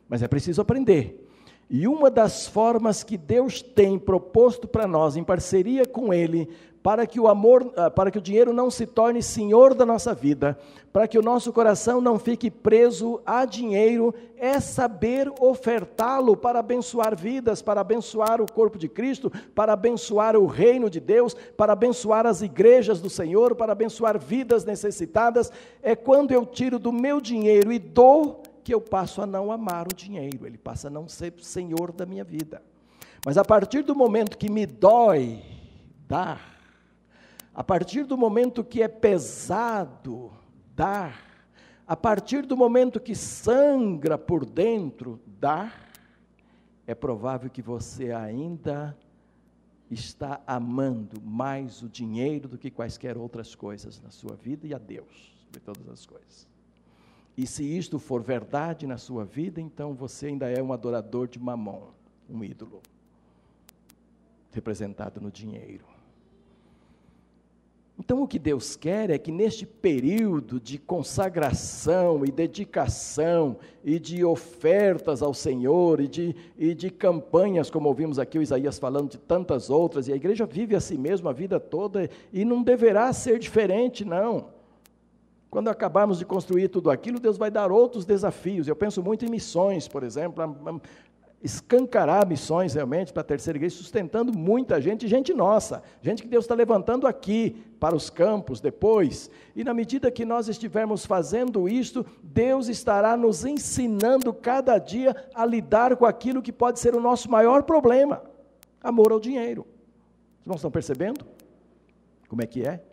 Mas 0.08 0.22
é 0.22 0.28
preciso 0.28 0.60
aprender. 0.60 1.28
E 1.72 1.86
uma 1.86 2.10
das 2.10 2.48
formas 2.48 3.04
que 3.04 3.16
Deus 3.16 3.62
tem 3.62 3.96
proposto 3.96 4.66
para 4.66 4.88
nós, 4.88 5.16
em 5.16 5.22
parceria 5.22 5.86
com 5.86 6.12
Ele, 6.12 6.48
para 6.82 7.06
que 7.06 7.20
o 7.20 7.28
amor, 7.28 7.72
ah, 7.76 7.88
para 7.88 8.10
que 8.10 8.18
o 8.18 8.22
dinheiro 8.22 8.52
não 8.52 8.70
se 8.70 8.86
torne 8.86 9.22
senhor 9.22 9.72
da 9.72 9.86
nossa 9.86 10.12
vida, 10.12 10.58
para 10.92 11.06
que 11.06 11.16
o 11.16 11.22
nosso 11.22 11.52
coração 11.52 12.00
não 12.00 12.18
fique 12.18 12.50
preso 12.50 13.20
a 13.24 13.44
dinheiro, 13.44 14.12
é 14.36 14.58
saber 14.58 15.30
ofertá-lo 15.38 16.36
para 16.36 16.58
abençoar 16.58 17.14
vidas, 17.14 17.62
para 17.62 17.82
abençoar 17.82 18.40
o 18.40 18.50
corpo 18.50 18.76
de 18.76 18.88
Cristo, 18.88 19.30
para 19.54 19.74
abençoar 19.74 20.36
o 20.36 20.46
reino 20.46 20.90
de 20.90 20.98
Deus, 20.98 21.36
para 21.56 21.74
abençoar 21.74 22.26
as 22.26 22.42
igrejas 22.42 23.00
do 23.00 23.10
Senhor, 23.10 23.54
para 23.54 23.72
abençoar 23.72 24.18
vidas 24.18 24.64
necessitadas. 24.64 25.52
É 25.82 25.94
quando 25.94 26.32
eu 26.32 26.44
tiro 26.44 26.80
do 26.80 26.90
meu 26.90 27.20
dinheiro 27.20 27.72
e 27.72 27.78
dou 27.78 28.42
que 28.70 28.74
eu 28.74 28.80
passo 28.80 29.20
a 29.20 29.26
não 29.26 29.50
amar 29.50 29.88
o 29.88 29.92
dinheiro, 29.92 30.46
ele 30.46 30.56
passa 30.56 30.86
a 30.86 30.90
não 30.90 31.08
ser 31.08 31.34
senhor 31.42 31.90
da 31.90 32.06
minha 32.06 32.22
vida. 32.22 32.62
Mas 33.26 33.36
a 33.36 33.44
partir 33.44 33.82
do 33.82 33.96
momento 33.96 34.38
que 34.38 34.48
me 34.48 34.64
dói 34.64 35.42
dar, 36.06 36.56
a 37.52 37.64
partir 37.64 38.04
do 38.04 38.16
momento 38.16 38.62
que 38.62 38.80
é 38.80 38.86
pesado 38.86 40.30
dar, 40.76 41.44
a 41.84 41.96
partir 41.96 42.46
do 42.46 42.56
momento 42.56 43.00
que 43.00 43.12
sangra 43.12 44.16
por 44.16 44.46
dentro 44.46 45.18
dar, 45.26 45.90
é 46.86 46.94
provável 46.94 47.50
que 47.50 47.60
você 47.60 48.12
ainda 48.12 48.96
está 49.90 50.40
amando 50.46 51.20
mais 51.20 51.82
o 51.82 51.88
dinheiro 51.88 52.46
do 52.46 52.56
que 52.56 52.70
quaisquer 52.70 53.18
outras 53.18 53.52
coisas 53.56 54.00
na 54.00 54.10
sua 54.10 54.36
vida 54.36 54.64
e 54.64 54.72
a 54.72 54.78
Deus 54.78 55.36
de 55.50 55.58
todas 55.58 55.88
as 55.88 56.06
coisas. 56.06 56.49
E 57.40 57.46
se 57.46 57.64
isto 57.64 57.98
for 57.98 58.22
verdade 58.22 58.86
na 58.86 58.98
sua 58.98 59.24
vida, 59.24 59.62
então 59.62 59.94
você 59.94 60.26
ainda 60.26 60.50
é 60.50 60.62
um 60.62 60.74
adorador 60.74 61.26
de 61.26 61.38
mamon, 61.38 61.84
um 62.28 62.44
ídolo, 62.44 62.82
representado 64.52 65.22
no 65.22 65.30
dinheiro. 65.30 65.86
Então, 67.98 68.22
o 68.22 68.28
que 68.28 68.38
Deus 68.38 68.76
quer 68.76 69.08
é 69.08 69.16
que 69.16 69.32
neste 69.32 69.64
período 69.64 70.60
de 70.60 70.76
consagração 70.76 72.26
e 72.26 72.30
dedicação 72.30 73.56
e 73.82 73.98
de 73.98 74.22
ofertas 74.22 75.22
ao 75.22 75.32
Senhor 75.32 75.98
e 75.98 76.08
de, 76.08 76.36
e 76.58 76.74
de 76.74 76.90
campanhas, 76.90 77.70
como 77.70 77.88
ouvimos 77.88 78.18
aqui 78.18 78.38
o 78.38 78.42
Isaías 78.42 78.78
falando 78.78 79.12
de 79.12 79.18
tantas 79.18 79.70
outras, 79.70 80.08
e 80.08 80.12
a 80.12 80.16
igreja 80.16 80.44
vive 80.44 80.76
a 80.76 80.80
si 80.80 80.98
mesma 80.98 81.30
a 81.30 81.32
vida 81.32 81.58
toda 81.58 82.10
e 82.34 82.44
não 82.44 82.62
deverá 82.62 83.10
ser 83.14 83.38
diferente, 83.38 84.04
não. 84.04 84.59
Quando 85.50 85.68
acabarmos 85.68 86.18
de 86.18 86.24
construir 86.24 86.68
tudo 86.68 86.90
aquilo, 86.90 87.18
Deus 87.18 87.36
vai 87.36 87.50
dar 87.50 87.72
outros 87.72 88.04
desafios. 88.04 88.68
Eu 88.68 88.76
penso 88.76 89.02
muito 89.02 89.24
em 89.24 89.28
missões, 89.28 89.88
por 89.88 90.04
exemplo, 90.04 90.44
escancarar 91.42 92.26
missões 92.26 92.74
realmente 92.74 93.12
para 93.12 93.22
a 93.22 93.24
terceira 93.24 93.58
igreja, 93.58 93.76
sustentando 93.76 94.32
muita 94.32 94.80
gente, 94.80 95.08
gente 95.08 95.32
nossa, 95.32 95.82
gente 96.02 96.22
que 96.22 96.28
Deus 96.28 96.44
está 96.44 96.54
levantando 96.54 97.06
aqui 97.06 97.56
para 97.80 97.96
os 97.96 98.10
campos 98.10 98.60
depois. 98.60 99.30
E 99.56 99.64
na 99.64 99.72
medida 99.72 100.10
que 100.10 100.24
nós 100.24 100.48
estivermos 100.48 101.06
fazendo 101.06 101.68
isto, 101.68 102.04
Deus 102.22 102.68
estará 102.68 103.16
nos 103.16 103.44
ensinando 103.44 104.32
cada 104.34 104.78
dia 104.78 105.16
a 105.34 105.46
lidar 105.46 105.96
com 105.96 106.04
aquilo 106.04 106.42
que 106.42 106.52
pode 106.52 106.78
ser 106.78 106.94
o 106.94 107.00
nosso 107.00 107.30
maior 107.30 107.62
problema: 107.64 108.22
amor 108.82 109.10
ao 109.10 109.18
dinheiro. 109.18 109.62
Vocês 109.62 110.46
não 110.46 110.54
estão 110.54 110.70
percebendo? 110.70 111.26
Como 112.28 112.42
é 112.42 112.46
que 112.46 112.62
é? 112.62 112.84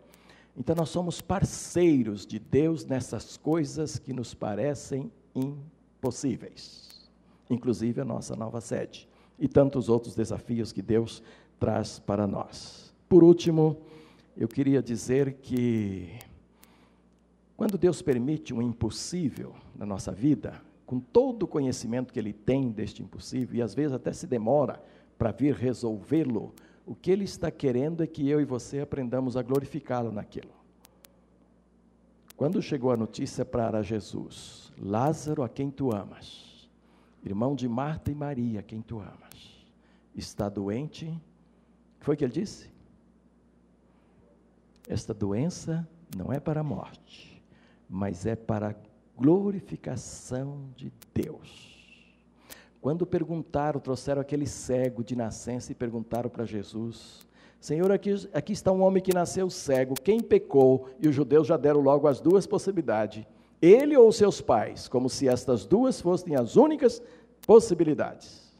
Então 0.58 0.74
nós 0.74 0.88
somos 0.88 1.20
parceiros 1.20 2.26
de 2.26 2.40
Deus 2.40 2.84
nessas 2.84 3.36
coisas 3.36 3.96
que 3.96 4.12
nos 4.12 4.34
parecem 4.34 5.10
impossíveis, 5.32 7.08
inclusive 7.48 8.00
a 8.00 8.04
nossa 8.04 8.34
nova 8.34 8.60
sede 8.60 9.08
e 9.38 9.46
tantos 9.46 9.88
outros 9.88 10.16
desafios 10.16 10.72
que 10.72 10.82
Deus 10.82 11.22
traz 11.60 12.00
para 12.00 12.26
nós. 12.26 12.92
Por 13.08 13.22
último, 13.22 13.76
eu 14.36 14.48
queria 14.48 14.82
dizer 14.82 15.34
que 15.34 16.18
quando 17.56 17.78
Deus 17.78 18.02
permite 18.02 18.52
um 18.52 18.60
impossível 18.60 19.54
na 19.76 19.86
nossa 19.86 20.10
vida, 20.10 20.60
com 20.84 20.98
todo 20.98 21.44
o 21.44 21.48
conhecimento 21.48 22.12
que 22.12 22.18
Ele 22.18 22.32
tem 22.32 22.70
deste 22.70 23.00
impossível, 23.00 23.56
e 23.56 23.62
às 23.62 23.74
vezes 23.74 23.92
até 23.92 24.12
se 24.12 24.26
demora 24.26 24.82
para 25.16 25.30
vir 25.30 25.54
resolvê-lo, 25.54 26.52
o 26.88 26.94
que 26.94 27.10
ele 27.10 27.24
está 27.24 27.50
querendo 27.50 28.02
é 28.02 28.06
que 28.06 28.26
eu 28.26 28.40
e 28.40 28.46
você 28.46 28.80
aprendamos 28.80 29.36
a 29.36 29.42
glorificá-lo 29.42 30.10
naquilo. 30.10 30.54
Quando 32.34 32.62
chegou 32.62 32.90
a 32.90 32.96
notícia 32.96 33.44
para 33.44 33.82
Jesus, 33.82 34.72
Lázaro, 34.80 35.42
a 35.42 35.50
quem 35.50 35.70
tu 35.70 35.94
amas, 35.94 36.66
irmão 37.22 37.54
de 37.54 37.68
Marta 37.68 38.10
e 38.10 38.14
Maria, 38.14 38.60
a 38.60 38.62
quem 38.62 38.80
tu 38.80 39.00
amas, 39.00 39.66
está 40.14 40.48
doente, 40.48 41.04
o 42.00 42.04
foi 42.04 42.16
que 42.16 42.24
ele 42.24 42.32
disse? 42.32 42.70
Esta 44.88 45.12
doença 45.12 45.86
não 46.16 46.32
é 46.32 46.40
para 46.40 46.60
a 46.60 46.64
morte, 46.64 47.42
mas 47.86 48.24
é 48.24 48.34
para 48.34 48.70
a 48.70 48.74
glorificação 49.14 50.70
de 50.74 50.90
Deus 51.12 51.67
Quando 52.88 53.04
perguntaram, 53.04 53.78
trouxeram 53.78 54.22
aquele 54.22 54.46
cego 54.46 55.04
de 55.04 55.14
nascença 55.14 55.70
e 55.70 55.74
perguntaram 55.74 56.30
para 56.30 56.46
Jesus: 56.46 57.20
Senhor, 57.60 57.92
aqui, 57.92 58.14
aqui 58.32 58.54
está 58.54 58.72
um 58.72 58.80
homem 58.80 59.02
que 59.02 59.12
nasceu 59.12 59.50
cego, 59.50 59.92
quem 60.02 60.22
pecou? 60.22 60.88
E 60.98 61.06
os 61.06 61.14
judeus 61.14 61.46
já 61.46 61.58
deram 61.58 61.82
logo 61.82 62.08
as 62.08 62.18
duas 62.18 62.46
possibilidades: 62.46 63.26
ele 63.60 63.94
ou 63.94 64.10
seus 64.10 64.40
pais, 64.40 64.88
como 64.88 65.10
se 65.10 65.28
estas 65.28 65.66
duas 65.66 66.00
fossem 66.00 66.34
as 66.34 66.56
únicas 66.56 67.02
possibilidades. 67.46 68.56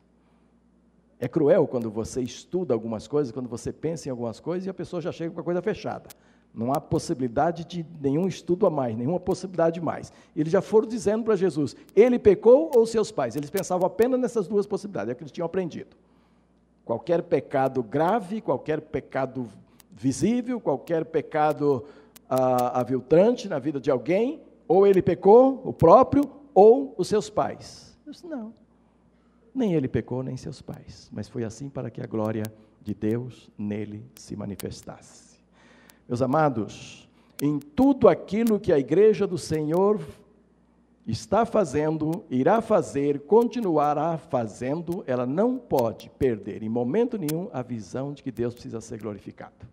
É 1.18 1.26
cruel 1.26 1.66
quando 1.66 1.90
você 1.90 2.20
estuda 2.20 2.74
algumas 2.74 3.08
coisas, 3.08 3.32
quando 3.32 3.48
você 3.48 3.72
pensa 3.72 4.08
em 4.08 4.10
algumas 4.10 4.40
coisas 4.40 4.66
e 4.66 4.68
a 4.68 4.74
pessoa 4.74 5.00
já 5.00 5.10
chega 5.10 5.32
com 5.32 5.40
a 5.40 5.44
coisa 5.44 5.62
fechada. 5.62 6.10
Não 6.54 6.72
há 6.72 6.80
possibilidade 6.80 7.64
de 7.64 7.86
nenhum 8.00 8.26
estudo 8.26 8.66
a 8.66 8.70
mais, 8.70 8.96
nenhuma 8.96 9.20
possibilidade 9.20 9.80
mais. 9.80 10.12
Eles 10.34 10.52
já 10.52 10.60
foram 10.60 10.88
dizendo 10.88 11.24
para 11.24 11.36
Jesus: 11.36 11.76
ele 11.94 12.18
pecou 12.18 12.70
ou 12.74 12.84
seus 12.86 13.12
pais? 13.12 13.36
Eles 13.36 13.50
pensavam 13.50 13.86
apenas 13.86 14.18
nessas 14.18 14.48
duas 14.48 14.66
possibilidades, 14.66 15.10
é 15.10 15.12
o 15.12 15.16
que 15.16 15.22
eles 15.22 15.32
tinham 15.32 15.46
aprendido. 15.46 15.96
Qualquer 16.84 17.22
pecado 17.22 17.82
grave, 17.82 18.40
qualquer 18.40 18.80
pecado 18.80 19.46
visível, 19.92 20.60
qualquer 20.60 21.04
pecado 21.04 21.84
ah, 22.28 22.80
aviltrante 22.80 23.48
na 23.48 23.58
vida 23.58 23.78
de 23.80 23.90
alguém, 23.90 24.40
ou 24.66 24.86
ele 24.86 25.02
pecou, 25.02 25.60
o 25.64 25.72
próprio, 25.72 26.24
ou 26.54 26.94
os 26.96 27.08
seus 27.08 27.28
pais. 27.30 27.96
disse, 28.06 28.26
não, 28.26 28.52
nem 29.54 29.74
ele 29.74 29.88
pecou, 29.88 30.22
nem 30.22 30.36
seus 30.36 30.62
pais, 30.62 31.10
mas 31.12 31.28
foi 31.28 31.44
assim 31.44 31.68
para 31.68 31.90
que 31.90 32.00
a 32.00 32.06
glória 32.06 32.44
de 32.82 32.94
Deus 32.94 33.50
nele 33.58 34.04
se 34.14 34.34
manifestasse. 34.36 35.27
Meus 36.08 36.22
amados, 36.22 37.06
em 37.38 37.58
tudo 37.58 38.08
aquilo 38.08 38.58
que 38.58 38.72
a 38.72 38.78
igreja 38.78 39.26
do 39.26 39.36
Senhor 39.36 40.00
está 41.06 41.44
fazendo, 41.44 42.24
irá 42.30 42.62
fazer, 42.62 43.20
continuará 43.26 44.16
fazendo, 44.16 45.04
ela 45.06 45.26
não 45.26 45.58
pode 45.58 46.08
perder 46.18 46.62
em 46.62 46.68
momento 46.70 47.18
nenhum 47.18 47.50
a 47.52 47.60
visão 47.60 48.14
de 48.14 48.22
que 48.22 48.32
Deus 48.32 48.54
precisa 48.54 48.80
ser 48.80 49.02
glorificado. 49.02 49.68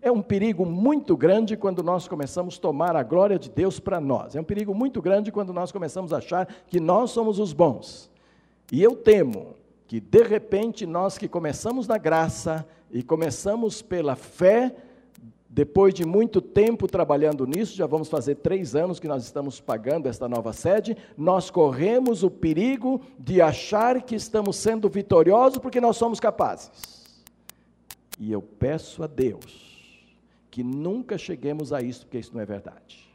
É 0.00 0.10
um 0.10 0.22
perigo 0.22 0.64
muito 0.64 1.14
grande 1.18 1.54
quando 1.54 1.82
nós 1.82 2.08
começamos 2.08 2.56
a 2.56 2.60
tomar 2.62 2.96
a 2.96 3.02
glória 3.02 3.38
de 3.38 3.50
Deus 3.50 3.78
para 3.78 4.00
nós. 4.00 4.34
É 4.34 4.40
um 4.40 4.44
perigo 4.44 4.74
muito 4.74 5.02
grande 5.02 5.30
quando 5.30 5.52
nós 5.52 5.70
começamos 5.70 6.14
a 6.14 6.16
achar 6.16 6.48
que 6.66 6.80
nós 6.80 7.10
somos 7.10 7.38
os 7.38 7.52
bons. 7.52 8.10
E 8.72 8.82
eu 8.82 8.96
temo 8.96 9.54
que, 9.86 10.00
de 10.00 10.22
repente, 10.22 10.86
nós 10.86 11.18
que 11.18 11.28
começamos 11.28 11.86
na 11.86 11.98
graça 11.98 12.66
e 12.90 13.02
começamos 13.02 13.82
pela 13.82 14.16
fé, 14.16 14.74
depois 15.54 15.94
de 15.94 16.04
muito 16.04 16.42
tempo 16.42 16.88
trabalhando 16.88 17.46
nisso, 17.46 17.76
já 17.76 17.86
vamos 17.86 18.08
fazer 18.08 18.34
três 18.34 18.74
anos 18.74 18.98
que 18.98 19.06
nós 19.06 19.22
estamos 19.22 19.60
pagando 19.60 20.08
esta 20.08 20.28
nova 20.28 20.52
sede, 20.52 20.96
nós 21.16 21.48
corremos 21.48 22.24
o 22.24 22.30
perigo 22.30 23.00
de 23.16 23.40
achar 23.40 24.02
que 24.02 24.16
estamos 24.16 24.56
sendo 24.56 24.88
vitoriosos 24.88 25.58
porque 25.58 25.80
nós 25.80 25.96
somos 25.96 26.18
capazes. 26.18 27.22
E 28.18 28.32
eu 28.32 28.42
peço 28.42 29.04
a 29.04 29.06
Deus 29.06 30.02
que 30.50 30.64
nunca 30.64 31.16
cheguemos 31.16 31.72
a 31.72 31.80
isso, 31.80 32.00
porque 32.00 32.18
isso 32.18 32.34
não 32.34 32.40
é 32.40 32.44
verdade. 32.44 33.08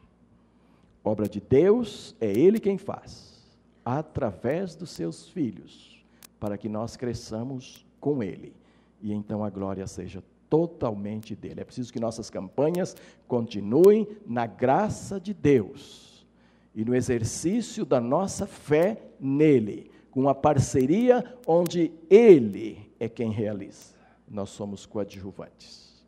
Obra 1.04 1.28
de 1.28 1.41
Deus 1.41 2.15
é 2.21 2.32
Ele 2.32 2.58
quem 2.58 2.78
faz, 2.78 3.52
através 3.84 4.78
dos 4.78 4.91
seus 4.91 5.28
filhos, 5.28 6.02
para 6.39 6.58
que 6.58 6.69
nós 6.69 6.95
cresçamos 6.95 7.86
com 7.99 8.23
Ele. 8.23 8.54
E 9.02 9.12
então 9.12 9.43
a 9.43 9.49
glória 9.49 9.86
seja 9.88 10.23
totalmente 10.49 11.35
dele. 11.35 11.62
É 11.62 11.63
preciso 11.63 11.93
que 11.93 11.99
nossas 11.99 12.29
campanhas 12.29 12.95
continuem 13.27 14.07
na 14.25 14.45
graça 14.45 15.19
de 15.19 15.33
Deus 15.33 16.25
e 16.73 16.83
no 16.83 16.95
exercício 16.95 17.85
da 17.85 17.99
nossa 17.99 18.45
fé 18.45 18.97
nele, 19.19 19.91
com 20.12 20.21
uma 20.21 20.35
parceria 20.35 21.23
onde 21.45 21.91
ele 22.09 22.91
é 22.99 23.07
quem 23.07 23.31
realiza. 23.31 23.93
Nós 24.27 24.49
somos 24.49 24.85
coadjuvantes. 24.85 26.03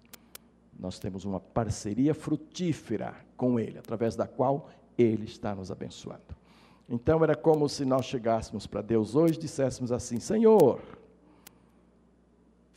Nós 0.78 0.98
temos 0.98 1.26
uma 1.26 1.40
parceria 1.40 2.14
frutífera 2.14 3.16
com 3.38 3.60
ele, 3.60 3.78
através 3.78 4.16
da 4.16 4.28
qual 4.28 4.70
ele 4.98 5.26
está 5.26 5.54
nos 5.54 5.72
abençoando. 5.72 6.36
Então 6.90 7.24
era 7.24 7.36
como 7.36 7.70
se 7.70 7.86
nós 7.86 8.06
chegássemos 8.06 8.68
para 8.68 8.82
Deus 8.82 9.16
hoje 9.16 9.36
e 9.36 9.42
disséssemos 9.42 9.92
assim: 9.92 10.20
Senhor, 10.20 10.82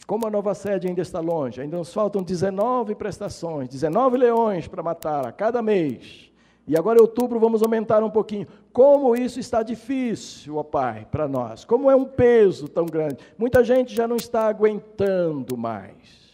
como 0.07 0.27
a 0.27 0.31
nova 0.31 0.55
sede 0.55 0.87
ainda 0.87 1.01
está 1.01 1.21
longe, 1.21 1.61
ainda 1.61 1.79
nos 1.79 1.93
faltam 1.93 2.23
19 2.23 2.95
prestações, 2.95 3.69
19 3.69 4.19
leões 4.19 4.69
para 4.69 4.83
matar 4.83 5.27
a 5.27 5.33
cada 5.33 5.62
mês. 5.62 6.31
E 6.67 6.77
agora 6.77 6.99
em 6.99 7.03
outubro 7.03 7.38
vamos 7.38 7.62
aumentar 7.62 8.03
um 8.03 8.11
pouquinho. 8.11 8.47
Como 8.73 9.14
isso 9.14 9.38
está 9.38 9.62
difícil, 9.62 10.57
ó 10.57 10.62
Pai, 10.62 11.07
para 11.11 11.29
nós. 11.29 11.64
Como 11.64 11.90
é 11.90 11.97
um 11.97 12.05
peso 12.05 12.69
tão 12.69 12.87
grande. 12.87 13.19
Muita 13.37 13.62
gente 13.62 13.95
já 13.95 14.09
não 14.09 14.17
está 14.17 14.47
aguentando 14.47 15.57
mais. 15.57 16.25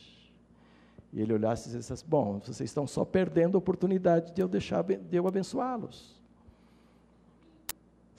E 1.12 1.20
ele 1.20 1.32
olhasse 1.32 1.68
e 1.68 1.76
disse 1.76 1.92
assim, 1.92 2.04
bom, 2.06 2.38
vocês 2.38 2.60
estão 2.70 2.86
só 2.86 3.04
perdendo 3.04 3.56
a 3.56 3.58
oportunidade 3.58 4.32
de 4.32 4.40
eu 4.40 4.46
deixar 4.46 4.84
de 4.84 5.16
eu 5.16 5.26
abençoá-los. 5.26 6.19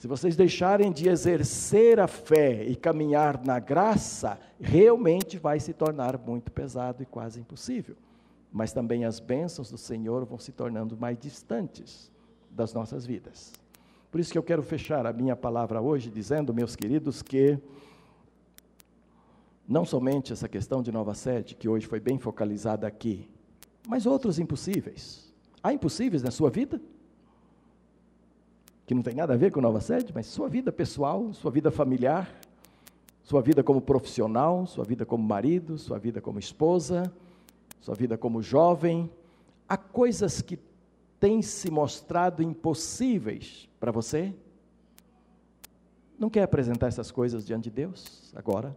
Se 0.02 0.08
vocês 0.08 0.34
deixarem 0.34 0.90
de 0.90 1.08
exercer 1.08 2.00
a 2.00 2.08
fé 2.08 2.64
e 2.64 2.74
caminhar 2.74 3.40
na 3.44 3.60
graça, 3.60 4.36
realmente 4.60 5.38
vai 5.38 5.60
se 5.60 5.72
tornar 5.72 6.18
muito 6.18 6.50
pesado 6.50 7.04
e 7.04 7.06
quase 7.06 7.38
impossível. 7.38 7.94
Mas 8.50 8.72
também 8.72 9.04
as 9.04 9.20
bênçãos 9.20 9.70
do 9.70 9.78
Senhor 9.78 10.24
vão 10.24 10.40
se 10.40 10.50
tornando 10.50 10.96
mais 10.96 11.16
distantes 11.16 12.10
das 12.50 12.74
nossas 12.74 13.06
vidas. 13.06 13.52
Por 14.10 14.20
isso 14.20 14.32
que 14.32 14.36
eu 14.36 14.42
quero 14.42 14.60
fechar 14.60 15.06
a 15.06 15.12
minha 15.12 15.36
palavra 15.36 15.80
hoje 15.80 16.10
dizendo, 16.10 16.52
meus 16.52 16.74
queridos, 16.74 17.22
que 17.22 17.56
não 19.68 19.84
somente 19.84 20.32
essa 20.32 20.48
questão 20.48 20.82
de 20.82 20.90
nova 20.90 21.14
sede, 21.14 21.54
que 21.54 21.68
hoje 21.68 21.86
foi 21.86 22.00
bem 22.00 22.18
focalizada 22.18 22.88
aqui, 22.88 23.30
mas 23.86 24.04
outros 24.04 24.40
impossíveis. 24.40 25.32
Há 25.62 25.72
impossíveis 25.72 26.24
na 26.24 26.32
sua 26.32 26.50
vida? 26.50 26.80
Que 28.86 28.94
não 28.94 29.02
tem 29.02 29.14
nada 29.14 29.34
a 29.34 29.36
ver 29.36 29.52
com 29.52 29.60
nova 29.60 29.80
sede, 29.80 30.12
mas 30.14 30.26
sua 30.26 30.48
vida 30.48 30.72
pessoal, 30.72 31.32
sua 31.32 31.50
vida 31.50 31.70
familiar, 31.70 32.28
sua 33.22 33.40
vida 33.40 33.62
como 33.62 33.80
profissional, 33.80 34.66
sua 34.66 34.84
vida 34.84 35.06
como 35.06 35.22
marido, 35.22 35.78
sua 35.78 35.98
vida 35.98 36.20
como 36.20 36.38
esposa, 36.38 37.12
sua 37.80 37.94
vida 37.94 38.18
como 38.18 38.42
jovem. 38.42 39.10
Há 39.68 39.76
coisas 39.76 40.42
que 40.42 40.58
têm 41.20 41.40
se 41.40 41.70
mostrado 41.70 42.42
impossíveis 42.42 43.68
para 43.78 43.92
você? 43.92 44.34
Não 46.18 46.28
quer 46.28 46.42
apresentar 46.42 46.88
essas 46.88 47.10
coisas 47.10 47.46
diante 47.46 47.64
de 47.64 47.70
Deus 47.70 48.32
agora? 48.34 48.76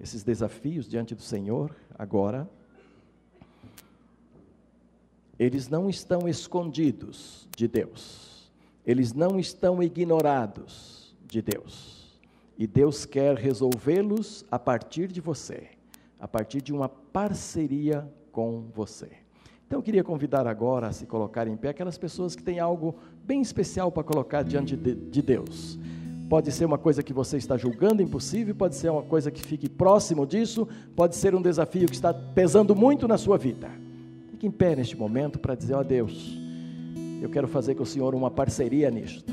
Esses 0.00 0.22
desafios 0.24 0.88
diante 0.88 1.14
do 1.14 1.22
Senhor 1.22 1.74
agora? 1.96 2.48
Eles 5.38 5.68
não 5.68 5.88
estão 5.88 6.28
escondidos 6.28 7.48
de 7.56 7.68
Deus 7.68 8.35
eles 8.86 9.12
não 9.12 9.38
estão 9.38 9.82
ignorados 9.82 11.14
de 11.26 11.42
Deus. 11.42 12.20
E 12.56 12.66
Deus 12.66 13.04
quer 13.04 13.36
resolvê-los 13.36 14.44
a 14.50 14.58
partir 14.58 15.08
de 15.08 15.20
você, 15.20 15.64
a 16.20 16.28
partir 16.28 16.62
de 16.62 16.72
uma 16.72 16.88
parceria 16.88 18.08
com 18.30 18.64
você. 18.74 19.08
Então 19.66 19.80
eu 19.80 19.82
queria 19.82 20.04
convidar 20.04 20.46
agora 20.46 20.86
a 20.86 20.92
se 20.92 21.04
colocar 21.04 21.48
em 21.48 21.56
pé 21.56 21.70
aquelas 21.70 21.98
pessoas 21.98 22.36
que 22.36 22.42
têm 22.42 22.60
algo 22.60 22.94
bem 23.24 23.42
especial 23.42 23.90
para 23.90 24.04
colocar 24.04 24.44
diante 24.44 24.76
de, 24.76 24.94
de 24.94 25.20
Deus. 25.20 25.76
Pode 26.28 26.50
ser 26.52 26.64
uma 26.64 26.78
coisa 26.78 27.02
que 27.02 27.12
você 27.12 27.36
está 27.36 27.56
julgando 27.56 28.02
impossível, 28.02 28.54
pode 28.54 28.76
ser 28.76 28.90
uma 28.90 29.02
coisa 29.02 29.30
que 29.30 29.42
fique 29.42 29.68
próximo 29.68 30.24
disso, 30.24 30.66
pode 30.94 31.16
ser 31.16 31.34
um 31.34 31.42
desafio 31.42 31.86
que 31.86 31.94
está 31.94 32.14
pesando 32.14 32.74
muito 32.74 33.06
na 33.06 33.18
sua 33.18 33.36
vida. 33.36 33.70
Fique 34.30 34.46
em 34.46 34.50
pé 34.50 34.76
neste 34.76 34.96
momento 34.96 35.38
para 35.38 35.54
dizer: 35.54 35.74
ó 35.74 35.80
oh, 35.80 35.84
Deus, 35.84 36.45
eu 37.20 37.28
quero 37.28 37.48
fazer 37.48 37.74
com 37.74 37.82
o 37.82 37.86
Senhor 37.86 38.14
uma 38.14 38.30
parceria 38.30 38.90
nisto. 38.90 39.32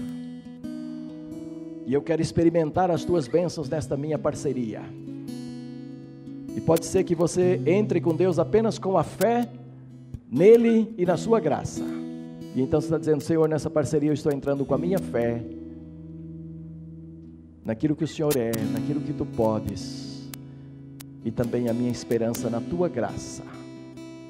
E 1.85 1.93
eu 1.93 2.01
quero 2.01 2.21
experimentar 2.21 2.89
as 2.89 3.03
tuas 3.03 3.27
bênçãos 3.27 3.69
nesta 3.69 3.97
minha 3.97 4.17
parceria. 4.17 4.81
E 6.55 6.61
pode 6.61 6.85
ser 6.85 7.03
que 7.03 7.15
você 7.15 7.59
entre 7.65 7.99
com 7.99 8.15
Deus 8.15 8.39
apenas 8.39 8.77
com 8.79 8.97
a 8.97 9.03
fé 9.03 9.49
nele 10.29 10.93
e 10.97 11.05
na 11.05 11.17
sua 11.17 11.39
graça. 11.39 11.83
E 12.55 12.61
então 12.61 12.79
você 12.79 12.87
está 12.87 12.97
dizendo, 12.97 13.21
Senhor, 13.21 13.49
nessa 13.49 13.69
parceria 13.69 14.09
eu 14.09 14.13
estou 14.13 14.31
entrando 14.31 14.63
com 14.63 14.73
a 14.73 14.77
minha 14.77 14.99
fé, 14.99 15.43
naquilo 17.65 17.95
que 17.95 18.03
o 18.03 18.07
Senhor 18.07 18.35
é, 18.37 18.51
naquilo 18.71 19.01
que 19.01 19.13
tu 19.13 19.25
podes, 19.25 20.29
e 21.25 21.31
também 21.31 21.67
a 21.67 21.73
minha 21.73 21.91
esperança 21.91 22.49
na 22.49 22.61
tua 22.61 22.87
graça. 22.87 23.43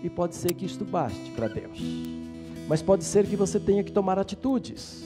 E 0.02 0.10
pode 0.10 0.36
ser 0.36 0.54
que 0.54 0.66
isto 0.66 0.86
baste 0.86 1.32
para 1.32 1.48
Deus. 1.48 2.23
Mas 2.68 2.82
pode 2.82 3.04
ser 3.04 3.26
que 3.26 3.36
você 3.36 3.60
tenha 3.60 3.84
que 3.84 3.92
tomar 3.92 4.18
atitudes. 4.18 5.04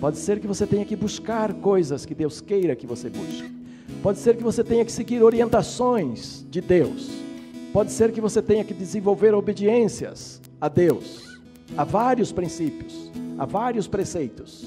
Pode 0.00 0.18
ser 0.18 0.40
que 0.40 0.46
você 0.46 0.66
tenha 0.66 0.84
que 0.84 0.96
buscar 0.96 1.52
coisas 1.54 2.04
que 2.04 2.14
Deus 2.14 2.40
queira 2.40 2.74
que 2.74 2.86
você 2.86 3.08
busque. 3.08 3.52
Pode 4.02 4.18
ser 4.18 4.36
que 4.36 4.42
você 4.42 4.64
tenha 4.64 4.84
que 4.84 4.92
seguir 4.92 5.22
orientações 5.22 6.44
de 6.50 6.60
Deus. 6.60 7.10
Pode 7.72 7.90
ser 7.90 8.12
que 8.12 8.20
você 8.20 8.40
tenha 8.40 8.64
que 8.64 8.74
desenvolver 8.74 9.34
obediências 9.34 10.40
a 10.60 10.68
Deus, 10.68 11.40
a 11.76 11.84
vários 11.84 12.32
princípios, 12.32 13.10
a 13.38 13.44
vários 13.44 13.88
preceitos. 13.88 14.64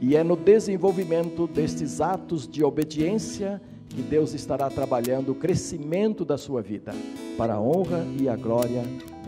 E 0.00 0.14
é 0.14 0.22
no 0.22 0.36
desenvolvimento 0.36 1.46
destes 1.46 2.00
atos 2.00 2.46
de 2.46 2.62
obediência 2.62 3.60
que 3.88 4.02
Deus 4.02 4.34
estará 4.34 4.68
trabalhando 4.68 5.32
o 5.32 5.34
crescimento 5.34 6.24
da 6.24 6.36
sua 6.36 6.62
vida, 6.62 6.92
para 7.36 7.54
a 7.54 7.60
honra 7.60 8.06
e 8.20 8.28
a 8.28 8.36
glória 8.36 8.82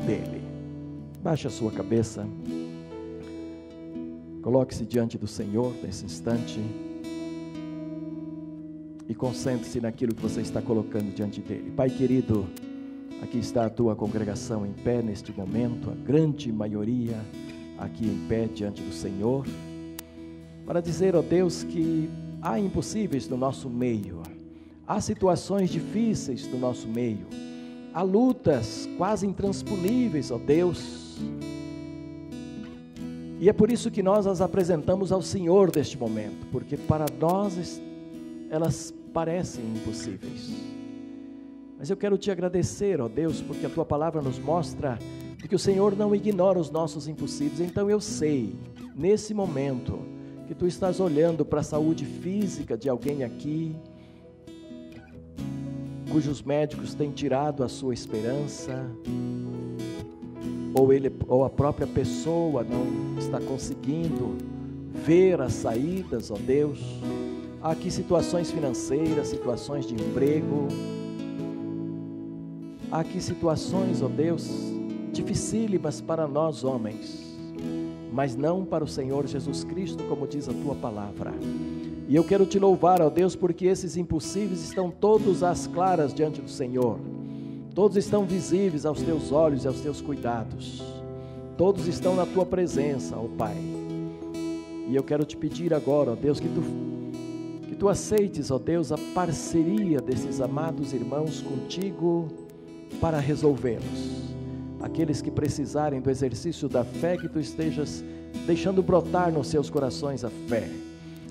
dele. 0.07 0.49
Baixe 1.23 1.47
a 1.47 1.51
sua 1.51 1.71
cabeça, 1.71 2.27
coloque-se 4.41 4.87
diante 4.87 5.18
do 5.18 5.27
Senhor 5.27 5.75
nesse 5.83 6.07
instante. 6.07 6.59
E 9.07 9.14
concentre-se 9.14 9.83
naquilo 9.83 10.14
que 10.14 10.23
você 10.23 10.41
está 10.41 10.62
colocando 10.62 11.14
diante 11.14 11.43
dele. 11.43 11.73
Pai 11.73 11.91
querido, 11.91 12.47
aqui 13.23 13.37
está 13.37 13.66
a 13.66 13.68
tua 13.68 13.95
congregação 13.95 14.64
em 14.64 14.73
pé 14.73 15.03
neste 15.03 15.31
momento, 15.31 15.91
a 15.91 15.95
grande 15.95 16.51
maioria 16.51 17.21
aqui 17.77 18.07
em 18.07 18.27
pé 18.27 18.47
diante 18.47 18.81
do 18.83 18.93
Senhor, 18.93 19.45
para 20.64 20.81
dizer, 20.81 21.14
ó 21.14 21.21
Deus, 21.21 21.64
que 21.64 22.09
há 22.41 22.59
impossíveis 22.59 23.29
no 23.29 23.37
nosso 23.37 23.68
meio, 23.68 24.23
há 24.87 25.03
situações 25.03 25.68
difíceis 25.68 26.47
no 26.47 26.59
nosso 26.59 26.89
meio, 26.89 27.27
há 27.93 28.01
lutas 28.01 28.89
quase 28.97 29.27
intransponíveis, 29.27 30.31
ó 30.31 30.39
Deus. 30.39 31.09
E 33.39 33.49
é 33.49 33.53
por 33.53 33.71
isso 33.71 33.91
que 33.91 34.03
nós 34.03 34.27
as 34.27 34.41
apresentamos 34.41 35.12
ao 35.12 35.23
Senhor 35.23 35.73
neste 35.75 35.97
momento, 35.99 36.47
porque 36.53 36.77
para 36.77 37.07
nós 37.18 37.81
elas 38.51 38.93
parecem 39.12 39.64
impossíveis. 39.64 40.51
Mas 41.79 41.89
eu 41.89 41.97
quero 41.97 42.18
te 42.18 42.31
agradecer, 42.31 43.01
ó 43.01 43.09
Deus, 43.09 43.41
porque 43.41 43.64
a 43.64 43.71
tua 43.71 43.85
palavra 43.85 44.21
nos 44.21 44.39
mostra 44.39 44.99
que 45.51 45.57
o 45.57 45.59
Senhor 45.59 45.97
não 45.97 46.14
ignora 46.14 46.61
os 46.61 46.71
nossos 46.71 47.09
impossíveis. 47.09 47.59
Então 47.59 47.91
eu 47.91 48.01
sei, 48.01 48.55
nesse 48.95 49.35
momento, 49.35 49.99
que 50.47 50.55
tu 50.55 50.64
estás 50.64 51.01
olhando 51.01 51.45
para 51.45 51.59
a 51.59 51.64
saúde 51.64 52.05
física 52.05 52.79
de 52.79 52.89
alguém 52.89 53.25
aqui, 53.25 53.75
cujos 56.09 56.41
médicos 56.41 56.95
têm 56.95 57.11
tirado 57.11 57.64
a 57.64 57.68
sua 57.68 57.93
esperança, 57.93 58.89
ou 60.75 60.93
ele 60.93 61.12
ou 61.27 61.45
a 61.45 61.51
própria 61.51 61.87
pessoa 61.87 62.64
não 62.64 63.18
está 63.18 63.41
conseguindo 63.41 64.37
ver 64.93 65.41
as 65.41 65.55
saídas, 65.55 66.31
ó 66.31 66.37
Deus. 66.37 66.81
Há 67.62 67.73
aqui 67.73 67.91
situações 67.91 68.51
financeiras, 68.51 69.29
situações 69.29 69.87
de 69.87 69.95
emprego. 69.95 70.68
Há 72.91 73.01
aqui 73.01 73.21
situações, 73.21 74.03
ó 74.03 74.09
Deus, 74.09 74.49
dificílimas 75.12 76.01
para 76.01 76.27
nós 76.27 76.64
homens, 76.64 77.37
mas 78.12 78.35
não 78.35 78.64
para 78.64 78.83
o 78.83 78.89
Senhor 78.89 79.27
Jesus 79.27 79.62
Cristo, 79.62 80.03
como 80.05 80.27
diz 80.27 80.49
a 80.49 80.53
tua 80.53 80.75
palavra. 80.75 81.33
E 82.09 82.16
eu 82.16 82.25
quero 82.25 82.45
te 82.45 82.59
louvar, 82.59 83.01
ó 83.01 83.09
Deus, 83.09 83.37
porque 83.37 83.66
esses 83.66 83.97
impossíveis 83.97 84.64
estão 84.64 84.91
todos 84.91 85.45
às 85.45 85.68
claras 85.68 86.12
diante 86.12 86.41
do 86.41 86.51
Senhor. 86.51 86.99
Todos 87.75 87.97
estão 87.97 88.25
visíveis 88.25 88.85
aos 88.85 89.01
teus 89.01 89.31
olhos 89.31 89.64
e 89.64 89.68
aos 89.68 89.81
teus 89.81 90.01
cuidados. 90.01 90.83
Todos 91.57 91.87
estão 91.87 92.16
na 92.16 92.27
tua 92.27 92.45
presença, 92.45 93.16
ó 93.16 93.29
Pai. 93.39 93.57
E 94.89 94.95
eu 94.95 95.05
quero 95.05 95.25
te 95.25 95.37
pedir 95.37 95.73
agora, 95.73 96.12
ó 96.12 96.14
Deus, 96.16 96.41
que 96.41 96.49
tu 96.49 96.62
que 97.68 97.77
tu 97.77 97.89
aceites, 97.89 98.51
ó 98.51 98.59
Deus, 98.59 98.91
a 98.91 98.99
parceria 99.14 100.01
desses 100.01 100.41
amados 100.41 100.93
irmãos 100.93 101.41
contigo 101.41 102.29
para 103.01 103.21
resolvê-los. 103.21 104.35
Aqueles 104.81 105.23
que 105.23 105.31
precisarem 105.31 106.01
do 106.01 106.11
exercício 106.11 106.68
da 106.68 106.83
fé, 106.85 107.16
que 107.16 107.29
tu 107.29 107.39
estejas 107.39 108.03
deixando 108.47 108.83
brotar 108.83 109.31
nos 109.31 109.47
seus 109.47 109.71
corações 109.71 110.25
a 110.25 110.31
fé. 110.49 110.68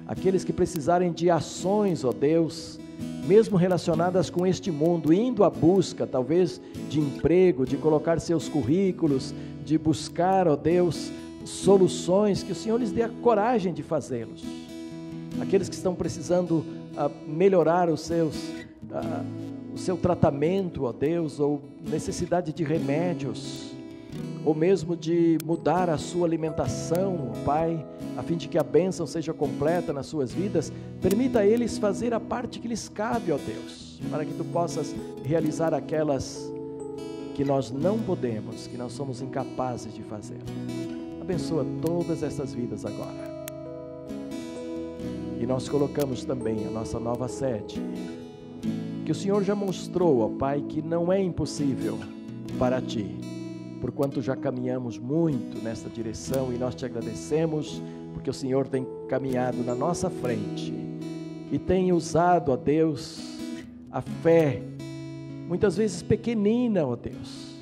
Aqueles 0.08 0.44
que 0.46 0.54
precisarem 0.54 1.12
de 1.12 1.30
ações, 1.30 2.06
ó 2.06 2.14
Deus, 2.14 2.80
mesmo 3.26 3.58
relacionadas 3.58 4.30
com 4.30 4.46
este 4.46 4.72
mundo, 4.72 5.14
indo 5.14 5.44
à 5.44 5.50
busca, 5.50 6.08
talvez, 6.08 6.60
de 6.90 7.00
emprego, 7.00 7.66
de 7.66 7.78
colocar 7.78 8.20
seus 8.20 8.50
currículos, 8.50 9.34
de 9.64 9.78
buscar, 9.78 10.48
ó 10.48 10.56
Deus, 10.56 11.12
soluções, 11.46 12.42
que 12.42 12.52
o 12.52 12.56
Senhor 12.56 12.80
lhes 12.80 12.92
dê 12.92 13.04
a 13.04 13.10
coragem 13.10 13.74
de 13.74 13.84
fazê-los. 13.84 14.44
Aqueles 15.40 15.70
que 15.70 15.76
estão 15.76 15.94
precisando 15.96 16.66
uh, 16.96 17.12
melhorar 17.28 17.90
os 17.90 18.02
seus, 18.02 18.36
uh, 18.36 19.26
o 19.74 19.78
seu 19.78 19.96
tratamento, 19.96 20.86
ó 20.86 20.92
Deus, 20.92 21.40
ou 21.40 21.62
necessidade 21.88 22.52
de 22.52 22.64
remédios, 22.64 23.72
ou 24.44 24.56
mesmo 24.56 24.96
de 24.96 25.38
mudar 25.46 25.90
a 25.90 25.98
sua 25.98 26.26
alimentação, 26.26 27.32
ó 27.32 27.46
Pai, 27.46 27.86
a 28.20 28.22
fim 28.22 28.36
de 28.36 28.50
que 28.50 28.58
a 28.58 28.64
bênção 28.64 29.08
seja 29.08 29.34
completa 29.34 29.94
nas 29.94 30.08
suas 30.08 30.34
vidas, 30.34 30.74
permita 31.02 31.40
a 31.40 31.46
eles 31.46 31.78
fazer 31.78 32.14
a 32.14 32.20
parte 32.20 32.60
que 32.60 32.68
lhes 32.68 32.90
cabe, 32.90 33.32
ó 33.32 33.38
Deus, 33.38 33.98
para 34.12 34.26
que 34.26 34.34
tu 34.34 34.44
possas 34.44 34.94
realizar 35.24 35.74
aquelas 35.74 36.52
que 37.34 37.46
nós 37.46 37.72
não 37.72 37.98
podemos, 37.98 38.68
que 38.68 38.76
nós 38.76 38.92
somos 38.92 39.22
incapazes 39.22 39.94
de 39.94 40.04
fazer. 40.04 40.40
Abençoa 41.22 41.66
todas 41.82 42.22
essas 42.22 42.54
vidas 42.54 42.86
agora. 42.86 43.46
E 45.40 45.46
nós 45.46 45.70
colocamos 45.70 46.26
também 46.26 46.68
a 46.68 46.70
nossa 46.70 47.00
nova 47.00 47.30
sede. 47.30 47.82
Que 49.06 49.14
o 49.14 49.16
Senhor 49.16 49.46
já 49.46 49.56
mostrou, 49.56 50.20
ó 50.20 50.28
Pai, 50.28 50.62
que 50.68 50.82
não 50.82 51.10
é 51.10 51.24
impossível 51.24 51.98
para 52.60 52.82
ti, 52.82 53.16
porquanto 53.80 54.22
já 54.22 54.36
caminhamos 54.36 54.98
muito 54.98 55.64
nesta 55.64 55.90
direção 55.90 56.52
e 56.52 56.58
nós 56.58 56.76
te 56.76 56.86
agradecemos, 56.86 57.82
porque 58.20 58.30
o 58.30 58.34
Senhor 58.34 58.68
tem 58.68 58.86
caminhado 59.08 59.64
na 59.64 59.74
nossa 59.74 60.10
frente 60.10 60.74
e 61.50 61.58
tem 61.58 61.94
usado, 61.94 62.52
ó 62.52 62.58
Deus, 62.58 63.40
a 63.90 64.02
fé, 64.02 64.62
muitas 65.48 65.78
vezes 65.78 66.04
pequenina, 66.04 66.86
ó 66.86 66.98
Deus, 66.98 67.56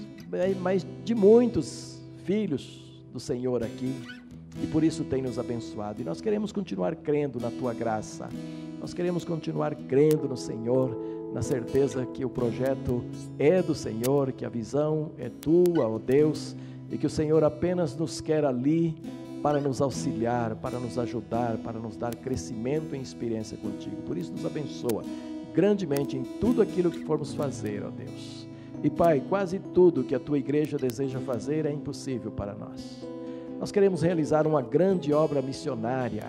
mas 0.59 0.85
de 1.05 1.13
muitos 1.13 2.01
filhos 2.23 2.83
do 3.13 3.19
Senhor 3.19 3.63
aqui 3.63 3.93
e 4.63 4.65
por 4.65 4.83
isso 4.83 5.03
tem 5.03 5.21
nos 5.21 5.37
abençoado. 5.37 6.01
E 6.01 6.03
nós 6.03 6.21
queremos 6.21 6.51
continuar 6.51 6.95
crendo 6.95 7.39
na 7.39 7.51
tua 7.51 7.71
graça, 7.71 8.27
nós 8.79 8.95
queremos 8.95 9.23
continuar 9.23 9.75
crendo 9.75 10.27
no 10.27 10.35
Senhor, 10.35 10.97
na 11.35 11.43
certeza 11.43 12.03
que 12.03 12.25
o 12.25 12.29
projeto 12.31 13.05
é 13.37 13.61
do 13.61 13.75
Senhor, 13.75 14.31
que 14.31 14.43
a 14.43 14.49
visão 14.49 15.11
é 15.19 15.29
tua, 15.29 15.87
ó 15.87 15.99
Deus, 15.99 16.55
e 16.89 16.97
que 16.97 17.05
o 17.05 17.11
Senhor 17.11 17.43
apenas 17.43 17.95
nos 17.95 18.19
quer 18.19 18.43
ali 18.43 18.95
para 19.41 19.59
nos 19.59 19.81
auxiliar, 19.81 20.55
para 20.55 20.79
nos 20.79 20.97
ajudar, 20.97 21.57
para 21.57 21.79
nos 21.79 21.95
dar 21.95 22.15
crescimento 22.15 22.95
em 22.95 23.01
experiência 23.01 23.57
contigo. 23.57 23.97
Por 24.03 24.17
isso, 24.17 24.31
nos 24.31 24.45
abençoa 24.45 25.03
grandemente 25.57 26.15
em 26.15 26.23
tudo 26.23 26.61
aquilo 26.61 26.91
que 26.91 27.03
formos 27.03 27.33
fazer, 27.33 27.83
ó 27.83 27.89
Deus. 27.89 28.47
E 28.83 28.91
Pai, 28.91 29.23
quase 29.27 29.57
tudo 29.57 30.03
que 30.03 30.13
a 30.13 30.19
tua 30.19 30.37
igreja 30.37 30.77
deseja 30.77 31.19
fazer 31.19 31.65
é 31.65 31.71
impossível 31.71 32.29
para 32.29 32.53
nós. 32.53 33.03
Nós 33.59 33.71
queremos 33.71 34.03
realizar 34.03 34.45
uma 34.45 34.61
grande 34.61 35.11
obra 35.11 35.41
missionária. 35.41 36.25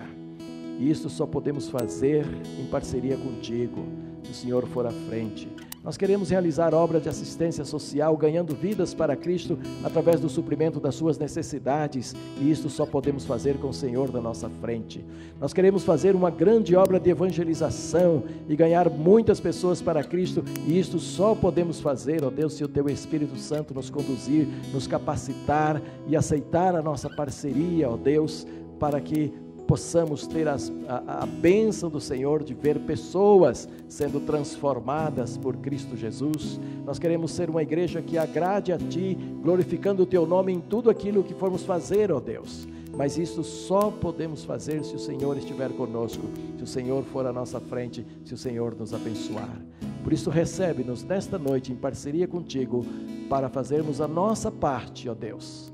E 0.79 0.89
isso 0.89 1.09
só 1.11 1.27
podemos 1.27 1.69
fazer 1.69 2.25
em 2.59 2.65
parceria 2.71 3.17
contigo, 3.17 3.85
se 4.23 4.31
o 4.31 4.33
Senhor 4.33 4.65
for 4.65 4.87
à 4.87 4.91
frente. 4.91 5.47
Nós 5.89 5.97
queremos 5.97 6.29
realizar 6.29 6.71
obras 6.71 7.01
de 7.01 7.09
assistência 7.09 7.65
social, 7.65 8.15
ganhando 8.15 8.53
vidas 8.53 8.93
para 8.93 9.15
Cristo 9.15 9.57
através 9.83 10.19
do 10.19 10.29
suprimento 10.29 10.79
das 10.79 10.93
suas 10.93 11.17
necessidades, 11.17 12.15
e 12.39 12.51
isto 12.51 12.69
só 12.69 12.85
podemos 12.85 13.25
fazer 13.25 13.57
com 13.57 13.69
o 13.69 13.73
Senhor 13.73 14.11
da 14.11 14.21
nossa 14.21 14.47
frente. 14.61 15.03
Nós 15.41 15.51
queremos 15.51 15.83
fazer 15.83 16.15
uma 16.15 16.29
grande 16.29 16.75
obra 16.75 16.99
de 16.99 17.09
evangelização 17.09 18.21
e 18.47 18.55
ganhar 18.55 18.87
muitas 18.87 19.39
pessoas 19.39 19.81
para 19.81 20.03
Cristo, 20.03 20.43
e 20.67 20.77
isto 20.77 20.99
só 20.99 21.33
podemos 21.33 21.81
fazer, 21.81 22.23
ó 22.23 22.29
Deus, 22.29 22.53
se 22.53 22.63
o 22.63 22.67
teu 22.67 22.87
Espírito 22.87 23.35
Santo 23.37 23.73
nos 23.73 23.89
conduzir, 23.89 24.47
nos 24.71 24.85
capacitar 24.85 25.81
e 26.07 26.15
aceitar 26.15 26.75
a 26.75 26.83
nossa 26.83 27.09
parceria, 27.09 27.89
ó 27.89 27.97
Deus, 27.97 28.45
para 28.79 29.01
que 29.01 29.33
possamos 29.69 30.25
ter 30.25 30.47
as, 30.47 30.73
a, 30.87 31.21
a 31.21 31.25
bênção 31.27 31.91
do 31.91 32.01
Senhor 32.01 32.43
de 32.43 32.55
ver 32.55 32.79
pessoas 32.79 33.69
sendo 33.87 34.19
transformadas 34.19 35.37
por 35.37 35.55
Cristo 35.57 35.95
Jesus. 35.95 36.59
Nós 36.83 36.97
queremos 36.97 37.29
ser 37.29 37.51
uma 37.51 37.61
igreja 37.61 38.01
que 38.01 38.17
agrade 38.17 38.73
a 38.73 38.79
Ti, 38.79 39.15
glorificando 39.43 40.01
o 40.01 40.05
Teu 40.07 40.25
nome 40.25 40.51
em 40.53 40.59
tudo 40.59 40.89
aquilo 40.89 41.23
que 41.23 41.35
formos 41.35 41.63
fazer, 41.63 42.11
ó 42.11 42.19
Deus. 42.19 42.67
Mas 42.97 43.19
isso 43.19 43.43
só 43.43 43.91
podemos 43.91 44.43
fazer 44.43 44.83
se 44.83 44.95
o 44.95 44.99
Senhor 44.99 45.37
estiver 45.37 45.69
conosco, 45.73 46.23
se 46.57 46.63
o 46.63 46.67
Senhor 46.67 47.03
for 47.03 47.27
à 47.27 47.31
nossa 47.31 47.59
frente, 47.59 48.03
se 48.25 48.33
o 48.33 48.37
Senhor 48.37 48.75
nos 48.75 48.91
abençoar. 48.91 49.55
Por 50.03 50.11
isso, 50.11 50.31
recebe-nos 50.31 51.03
nesta 51.03 51.37
noite 51.37 51.71
em 51.71 51.75
parceria 51.75 52.27
contigo 52.27 52.83
para 53.29 53.49
fazermos 53.49 54.01
a 54.01 54.07
nossa 54.07 54.49
parte, 54.49 55.07
ó 55.07 55.13
Deus. 55.13 55.71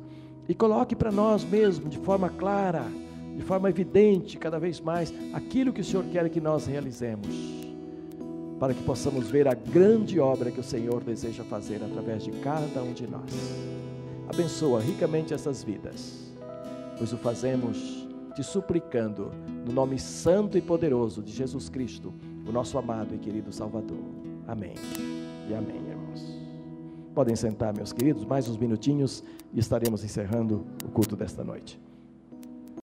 E 0.49 0.53
coloque 0.53 0.97
para 0.97 1.13
nós 1.13 1.45
mesmo 1.45 1.87
de 1.87 1.97
forma 1.97 2.27
clara 2.27 2.85
de 3.35 3.43
forma 3.43 3.69
evidente, 3.69 4.37
cada 4.37 4.57
vez 4.57 4.79
mais, 4.79 5.13
aquilo 5.33 5.73
que 5.73 5.81
o 5.81 5.83
Senhor 5.83 6.05
quer 6.05 6.29
que 6.29 6.39
nós 6.39 6.65
realizemos, 6.65 7.27
para 8.59 8.73
que 8.73 8.83
possamos 8.83 9.29
ver 9.29 9.47
a 9.47 9.53
grande 9.53 10.19
obra 10.19 10.51
que 10.51 10.59
o 10.59 10.63
Senhor 10.63 11.03
deseja 11.03 11.43
fazer 11.43 11.83
através 11.83 12.23
de 12.23 12.31
cada 12.39 12.81
um 12.81 12.93
de 12.93 13.05
nós. 13.07 13.31
Abençoa 14.27 14.79
ricamente 14.79 15.33
essas 15.33 15.63
vidas, 15.63 16.31
pois 16.97 17.11
o 17.11 17.17
fazemos 17.17 18.05
te 18.35 18.43
suplicando, 18.43 19.31
no 19.65 19.71
nome 19.71 19.97
santo 19.97 20.57
e 20.57 20.61
poderoso 20.61 21.21
de 21.21 21.31
Jesus 21.31 21.69
Cristo, 21.69 22.13
o 22.45 22.51
nosso 22.51 22.77
amado 22.77 23.15
e 23.15 23.17
querido 23.17 23.51
Salvador. 23.51 23.97
Amém. 24.45 24.73
E 25.49 25.53
amém, 25.53 25.77
irmãos. 25.77 26.37
Podem 27.13 27.35
sentar, 27.35 27.73
meus 27.73 27.93
queridos, 27.93 28.25
mais 28.25 28.49
uns 28.49 28.57
minutinhos 28.57 29.23
e 29.53 29.59
estaremos 29.59 30.03
encerrando 30.03 30.65
o 30.83 30.89
culto 30.89 31.15
desta 31.15 31.45
noite. 31.45 31.84